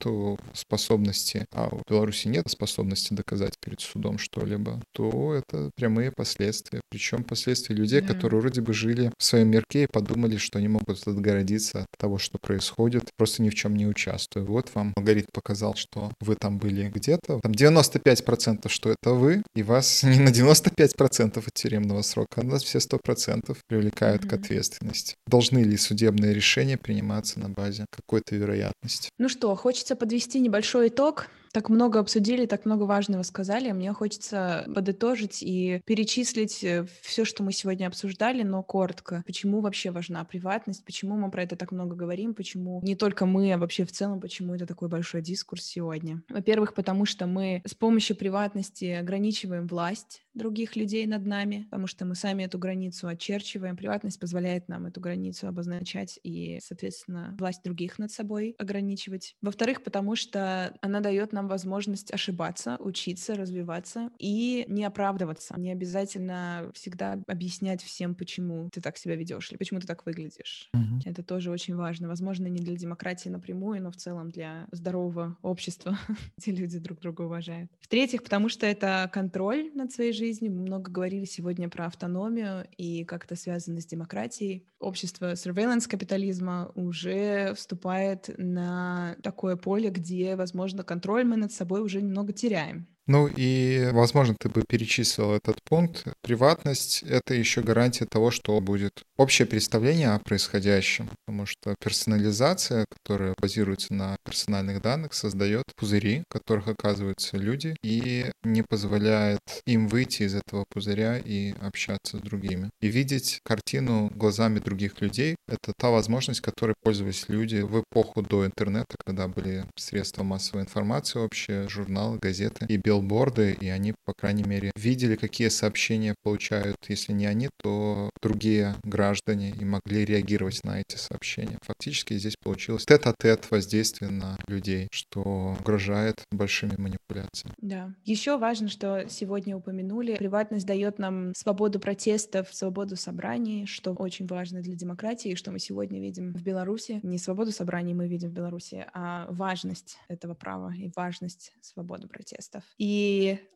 способности, 0.53 1.45
а 1.53 1.70
у 1.72 1.82
Беларуси 1.89 2.28
нет 2.28 2.49
способности 2.49 3.14
доказать 3.14 3.53
перед 3.60 3.82
судом 3.82 4.18
что-либо, 4.18 4.82
то 4.93 5.34
это 5.34 5.72
прямые 5.76 6.12
последствия. 6.12 6.82
Причем 6.89 7.24
последствия 7.24 7.76
людей, 7.76 8.01
Да. 8.01 8.14
которые 8.14 8.41
вроде 8.41 8.62
бы 8.62 8.74
жили 8.74 9.12
в 9.18 9.24
своем 9.24 9.49
мирке 9.49 9.84
и 9.84 9.88
подумали, 9.88 10.38
что 10.38 10.60
они 10.60 10.68
могут 10.68 11.07
отгородиться 11.07 11.82
от 11.82 11.88
того, 11.97 12.18
что 12.18 12.38
происходит, 12.39 13.10
просто 13.18 13.41
ни 13.43 13.49
в 13.49 13.55
чем 13.55 13.76
не 13.76 13.88
участвуя. 13.88 14.43
Вот 14.43 14.72
вам 14.74 14.93
алгоритм 14.95 15.28
показал, 15.34 15.76
что 15.76 16.12
вы 16.22 16.36
там 16.36 16.57
были 16.57 16.89
где-то. 16.89 17.39
Там 17.41 17.51
95% 17.51 18.70
что 18.70 18.89
это 18.91 19.14
вы, 19.14 19.41
и 19.55 19.64
вас 19.64 20.03
не 20.03 20.20
на 20.20 20.30
95% 20.30 21.38
от 21.45 21.53
тюремного 21.53 22.01
срока, 22.01 22.38
а 22.39 22.43
на 22.43 22.57
все 22.59 22.79
100% 22.79 23.57
привлекают 23.67 24.23
к 24.23 24.25
Мгм. 24.33 24.35
ответственности. 24.35 25.15
Должны 25.27 25.59
ли 25.59 25.77
судебные 25.77 26.33
решения 26.33 26.77
приниматься 26.77 27.39
на 27.39 27.49
базе 27.49 27.85
какой-то 27.91 28.35
вероятности? 28.35 29.09
Ну 29.17 29.29
что, 29.29 29.55
хочется 29.55 29.95
подвести 29.95 30.39
небольшой 30.39 30.87
итог. 30.89 31.27
Так 31.51 31.69
много 31.69 31.99
обсудили, 31.99 32.45
так 32.45 32.65
много 32.65 32.83
важного 32.83 33.23
сказали. 33.23 33.71
Мне 33.71 33.93
хочется 33.93 34.65
подытожить 34.73 35.41
и 35.41 35.81
перечислить 35.85 36.65
все, 37.01 37.25
что 37.25 37.43
мы 37.43 37.51
сегодня 37.51 37.87
обсуждали, 37.87 38.43
но 38.43 38.63
коротко. 38.63 39.23
Почему 39.25 39.61
вообще 39.61 39.91
важна 39.91 40.23
приватность, 40.23 40.85
почему 40.85 41.15
мы 41.15 41.31
про 41.31 41.43
это 41.43 41.55
так 41.55 41.71
много 41.71 41.95
говорим, 41.95 42.33
почему 42.33 42.81
не 42.83 42.95
только 42.95 43.25
мы, 43.25 43.53
а 43.53 43.57
вообще 43.57 43.85
в 43.85 43.91
целом, 43.91 44.19
почему 44.19 44.55
это 44.55 44.65
такой 44.65 44.89
большой 44.89 45.21
дискурс 45.21 45.63
сегодня. 45.63 46.21
Во-первых, 46.29 46.73
потому 46.73 47.05
что 47.05 47.25
мы 47.25 47.61
с 47.65 47.73
помощью 47.73 48.15
приватности 48.15 48.85
ограничиваем 48.85 49.67
власть 49.67 50.23
других 50.33 50.75
людей 50.75 51.05
над 51.05 51.25
нами, 51.25 51.67
потому 51.69 51.87
что 51.87 52.05
мы 52.05 52.15
сами 52.15 52.43
эту 52.43 52.59
границу 52.59 53.07
очерчиваем. 53.07 53.75
Приватность 53.75 54.19
позволяет 54.19 54.69
нам 54.69 54.85
эту 54.85 55.01
границу 55.01 55.47
обозначать 55.47 56.19
и, 56.23 56.59
соответственно, 56.61 57.35
власть 57.39 57.63
других 57.63 57.99
над 57.99 58.11
собой 58.11 58.55
ограничивать. 58.57 59.35
Во-вторых, 59.41 59.83
потому 59.83 60.15
что 60.15 60.73
она 60.81 60.99
дает 60.99 61.33
нам 61.33 61.38
возможность 61.47 62.13
ошибаться, 62.13 62.77
учиться, 62.79 63.35
развиваться 63.35 64.09
и 64.19 64.65
не 64.67 64.83
оправдываться. 64.83 65.55
Не 65.57 65.71
обязательно 65.71 66.71
всегда 66.73 67.19
объяснять 67.27 67.81
всем, 67.83 68.15
почему 68.15 68.69
ты 68.71 68.81
так 68.81 68.97
себя 68.97 69.15
ведешь 69.15 69.49
или 69.51 69.57
почему 69.57 69.79
ты 69.79 69.87
так 69.87 70.05
выглядишь. 70.05 70.69
Мгм. 70.73 71.01
Это 71.05 71.23
тоже 71.23 71.51
очень 71.51 71.75
важно. 71.75 72.07
Возможно, 72.07 72.47
не 72.47 72.59
для 72.59 72.75
демократии 72.75 73.29
напрямую, 73.29 73.81
но 73.81 73.91
в 73.91 73.95
целом 73.95 74.29
для 74.29 74.67
здорового 74.71 75.37
общества, 75.41 75.97
где 76.37 76.51
люди 76.51 76.79
друг 76.79 76.99
друга 76.99 77.23
уважают. 77.23 77.71
В-третьих, 77.79 78.23
потому 78.23 78.49
что 78.49 78.65
это 78.65 79.09
контроль 79.11 79.71
над 79.73 79.91
своей 79.91 80.13
жизнью. 80.13 80.51
Мы 80.53 80.61
много 80.61 80.91
говорили 80.91 81.25
сегодня 81.25 81.69
про 81.69 81.85
автономию 81.85 82.67
и 82.77 83.05
как 83.05 83.25
это 83.25 83.35
связано 83.35 83.81
с 83.81 83.85
демократией. 83.85 84.65
Общество 84.79 85.33
surveillance 85.33 85.87
капитализма 85.87 86.71
уже 86.75 87.53
вступает 87.55 88.29
на 88.37 89.15
такое 89.23 89.55
поле, 89.55 89.89
где, 89.89 90.35
возможно, 90.35 90.83
контроль 90.83 91.23
мы 91.30 91.38
над 91.38 91.51
собой 91.51 91.82
уже 91.82 92.01
немного 92.01 92.34
теряем. 92.34 92.88
Ну 93.10 93.28
и, 93.28 93.89
возможно, 93.91 94.36
ты 94.39 94.49
бы 94.49 94.62
перечислил 94.70 95.32
этот 95.32 95.64
пункт. 95.64 96.05
Приватность— 96.22 97.01
это 97.10 97.34
еще 97.34 97.64
гарантия 97.64 98.05
того, 98.05 98.30
что 98.30 98.62
будет 98.62 99.01
общее 99.18 99.47
представление 99.47 100.10
о 100.10 100.20
происходящем, 100.20 101.10
потому 101.26 101.47
что 101.47 101.74
персонализация, 101.84 102.86
которая 102.88 103.34
базируется 103.41 103.95
на 103.95 104.16
персональных 104.24 104.84
данных, 104.84 105.16
создает 105.16 105.64
пузыри, 105.76 106.22
в 106.30 106.32
которых 106.32 106.68
оказываются 106.68 107.38
люди, 107.38 107.76
и 107.84 108.28
не 108.43 108.62
позволяет 108.62 109.39
им 109.66 109.88
выйти 109.88 110.24
из 110.24 110.36
этого 110.36 110.66
пузыря 110.70 111.18
и 111.18 111.55
общаться 111.62 112.18
с 112.18 112.22
другими. 112.22 112.70
И 112.80 112.89
видеть 112.89 113.39
картину 113.43 114.12
глазами 114.14 114.60
других 114.60 115.01
людей— 115.01 115.36
это 115.47 115.74
та 115.76 115.89
возможность, 115.89 116.41
которой 116.41 116.76
пользовались 116.84 117.28
люди 117.28 117.62
в 117.62 117.82
эпоху 117.82 118.22
до 118.22 118.45
интернета, 118.45 118.95
когда 119.03 119.28
были 119.28 119.66
средства 119.76 120.22
массовой 120.22 120.62
информации 120.62 121.18
общие, 121.18 121.68
журналы, 121.68 122.20
газеты 122.20 122.68
и 122.70 122.78
билборды, 122.99 123.57
и 123.59 123.69
они, 123.69 123.93
по 124.05 124.13
крайней 124.13 124.43
мере, 124.43 124.71
видели, 124.75 125.15
какие 125.15 125.49
сообщения 125.49 126.15
получают, 126.23 126.77
если 126.87 127.13
не 127.13 127.25
они, 127.25 127.49
то 127.61 128.09
другие 128.21 128.75
граждане, 128.83 129.51
и 129.51 129.65
могли 129.65 130.05
реагировать 130.05 130.63
на 130.63 130.81
эти 130.81 130.97
сообщения. 130.97 131.57
Фактически 131.63 132.17
здесь 132.17 132.35
получилось 132.41 132.85
тет-а-тет 132.85 133.49
воздействие 133.51 134.11
на 134.11 134.37
людей, 134.47 134.87
что 134.91 135.55
угрожает 135.59 136.23
большими 136.31 136.75
манипуляциями. 136.77 137.53
Да. 137.61 137.93
Еще 138.03 138.37
важно, 138.37 138.67
что 138.67 139.05
сегодня 139.09 139.55
упомянули, 139.55 140.15
приватность 140.15 140.65
дает 140.65 140.99
нам 140.99 141.33
свободу 141.35 141.79
протестов, 141.79 142.53
свободу 142.53 142.95
собраний, 142.95 143.65
что 143.65 143.93
очень 143.93 144.27
важно 144.27 144.61
для 144.61 144.75
демократии, 144.75 145.35
что 145.35 145.51
мы 145.51 145.59
сегодня 145.59 145.99
видим 145.99 146.33
в 146.33 146.43
Беларуси. 146.43 146.99
Не 147.03 147.17
свободу 147.17 147.51
собраний 147.51 147.93
мы 147.93 148.07
видим 148.07 148.29
в 148.29 148.33
Беларуси, 148.33 148.85
а 148.93 149.27
важность 149.29 149.97
этого 150.07 150.33
права 150.33 150.73
и 150.75 150.91
важность 150.95 151.53
свободы 151.61 152.07
протестов. 152.07 152.63
И 152.77 152.88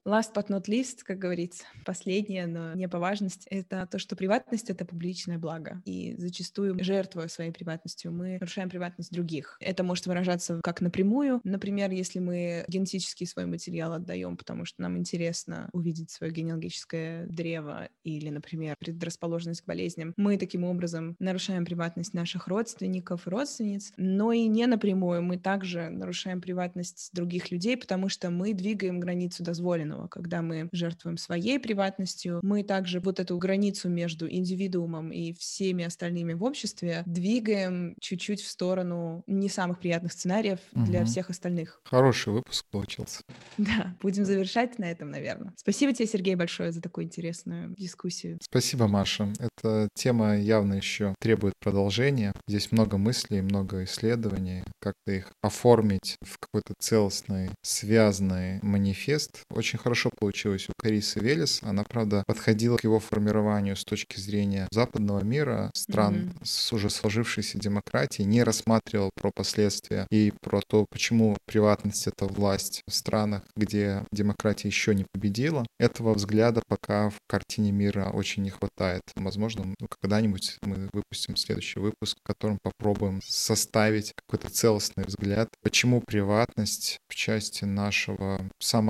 last 0.05 0.33
but 0.33 0.49
not 0.49 0.67
least, 0.67 1.03
как 1.03 1.17
говорится, 1.17 1.63
последнее, 1.85 2.45
но 2.47 2.73
не 2.73 2.87
по 2.87 2.99
важности, 2.99 3.47
это 3.49 3.87
то, 3.89 3.99
что 3.99 4.15
приватность— 4.15 4.69
это 4.69 4.85
публичное 4.85 5.37
благо. 5.37 5.81
И 5.85 6.15
зачастую, 6.17 6.77
жертвуя 6.83 7.27
своей 7.27 7.51
приватностью, 7.51 8.11
мы 8.11 8.33
нарушаем 8.33 8.69
приватность 8.69 9.11
других. 9.11 9.57
Это 9.59 9.83
может 9.83 10.05
выражаться 10.05 10.59
как 10.63 10.81
напрямую. 10.81 11.39
Например, 11.43 11.91
если 11.91 12.19
мы 12.19 12.65
генетический 12.67 13.25
свой 13.25 13.45
материал 13.45 13.93
отдаем, 13.93 14.37
потому 14.37 14.65
что 14.65 14.81
нам 14.81 14.97
интересно 14.97 15.69
увидеть 15.73 16.11
свое 16.11 16.31
генеалогическое 16.33 17.25
древо 17.27 17.89
или, 18.03 18.29
например, 18.29 18.75
предрасположенность 18.79 19.61
к 19.61 19.65
болезням, 19.65 20.13
мы 20.17 20.37
таким 20.37 20.63
образом 20.63 21.15
нарушаем 21.19 21.65
приватность 21.65 22.13
наших 22.13 22.47
родственников 22.47 23.27
и 23.27 23.29
родственниц, 23.29 23.93
но 23.97 24.31
и 24.31 24.47
не 24.47 24.67
напрямую 24.67 25.23
мы 25.23 25.37
также 25.37 25.89
нарушаем 25.89 26.41
приватность 26.41 27.09
других 27.13 27.51
людей, 27.51 27.77
потому 27.77 28.09
что 28.09 28.29
мы 28.29 28.53
двигаем 28.53 28.99
границу 29.23 29.43
дозволенного. 29.43 30.07
Когда 30.07 30.41
мы 30.41 30.67
жертвуем 30.73 31.17
своей 31.17 31.57
приватностью, 31.57 32.39
мы 32.43 32.63
также 32.63 32.99
вот 32.99 33.19
эту 33.19 33.37
границу 33.37 33.87
между 33.87 34.29
индивидуумом 34.29 35.11
и 35.11 35.33
всеми 35.33 35.85
остальными 35.85 36.33
в 36.33 36.43
обществе 36.43 37.03
двигаем 37.05 37.95
чуть-чуть 38.01 38.41
в 38.41 38.47
сторону 38.47 39.23
не 39.27 39.47
самых 39.47 39.79
приятных 39.79 40.11
сценариев 40.11 40.59
угу. 40.73 40.85
для 40.85 41.05
всех 41.05 41.29
остальных. 41.29 41.79
Хороший 41.85 42.33
выпуск 42.33 42.65
получился. 42.69 43.21
Да, 43.57 43.95
будем 44.01 44.25
завершать 44.25 44.77
на 44.79 44.85
этом, 44.85 45.11
наверное. 45.11 45.53
Спасибо 45.55 45.93
тебе, 45.93 46.07
Сергей, 46.07 46.35
большое 46.35 46.71
за 46.71 46.81
такую 46.81 47.05
интересную 47.05 47.73
дискуссию. 47.77 48.37
Спасибо, 48.41 48.87
Маша. 48.87 49.31
Эта 49.39 49.87
тема 49.93 50.37
явно 50.37 50.73
еще 50.73 51.15
требует 51.19 51.53
продолжения. 51.59 52.33
Здесь 52.47 52.71
много 52.71 52.97
мыслей, 52.97 53.41
много 53.41 53.83
исследований. 53.83 54.63
Как-то 54.81 55.11
их 55.13 55.31
оформить 55.41 56.17
в 56.21 56.39
какой-то 56.39 56.73
целостный, 56.79 57.51
связанный 57.61 58.59
манифест. 58.63 59.02
Очень 59.49 59.79
хорошо 59.79 60.09
получилось 60.17 60.67
у 60.69 60.73
Карисы 60.77 61.19
Велес. 61.19 61.61
Она, 61.63 61.83
правда, 61.83 62.23
подходила 62.25 62.77
к 62.77 62.83
его 62.83 62.99
формированию 62.99 63.75
с 63.75 63.83
точки 63.83 64.19
зрения 64.19 64.67
западного 64.71 65.23
мира, 65.23 65.71
стран 65.75 66.15
mm-hmm. 66.15 66.45
с 66.45 66.73
уже 66.73 66.89
сложившейся 66.89 67.59
демократией, 67.59 68.27
не 68.27 68.43
рассматривал 68.43 69.11
про 69.15 69.31
последствия 69.31 70.07
и 70.09 70.33
про 70.41 70.61
то, 70.67 70.85
почему 70.89 71.37
приватность— 71.45 72.07
это 72.07 72.25
власть 72.25 72.81
в 72.87 72.93
странах, 72.93 73.43
где 73.55 74.03
демократия 74.11 74.67
еще 74.67 74.95
не 74.95 75.05
победила. 75.11 75.65
Этого 75.79 76.13
взгляда 76.13 76.61
пока 76.67 77.09
в 77.09 77.17
картине 77.27 77.71
мира 77.71 78.09
очень 78.13 78.43
не 78.43 78.49
хватает. 78.49 79.01
Возможно, 79.15 79.65
ну, 79.79 79.87
когда-нибудь 80.01 80.57
мы 80.63 80.89
выпустим 80.93 81.35
следующий 81.35 81.79
выпуск, 81.79 82.17
в 82.19 82.27
котором 82.27 82.57
попробуем 82.61 83.21
составить 83.23 84.13
какой-то 84.15 84.49
целостный 84.53 85.03
взгляд, 85.05 85.49
почему 85.61 86.01
приватность 86.01 86.97
в 87.09 87.15
части 87.15 87.65
нашего 87.65 88.41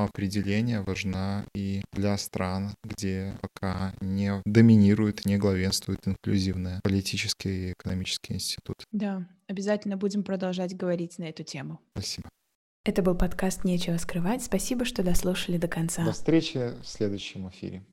самоопределения 0.03 0.81
важна 0.81 1.45
и 1.55 1.81
для 1.93 2.17
стран, 2.17 2.75
где 2.83 3.37
пока 3.41 3.93
не 4.01 4.41
доминирует, 4.45 5.25
не 5.25 5.37
главенствует 5.37 6.07
инклюзивный 6.07 6.79
политический 6.83 7.69
и 7.69 7.73
экономический 7.73 8.33
институт. 8.33 8.83
Да, 8.91 9.27
обязательно 9.47 9.97
будем 9.97 10.23
продолжать 10.23 10.75
говорить 10.75 11.17
на 11.19 11.25
эту 11.25 11.43
тему. 11.43 11.79
Спасибо. 11.93 12.29
Это 12.85 13.01
был 13.01 13.15
подкаст 13.15 13.63
«Нечего 13.63 13.97
скрывать». 13.97 14.43
Спасибо, 14.43 14.83
что 14.83 15.03
дослушали 15.03 15.57
до 15.57 15.69
конца. 15.69 16.03
До 16.03 16.11
встречи 16.11 16.73
в 16.81 16.85
следующем 16.85 17.47
эфире. 17.47 17.85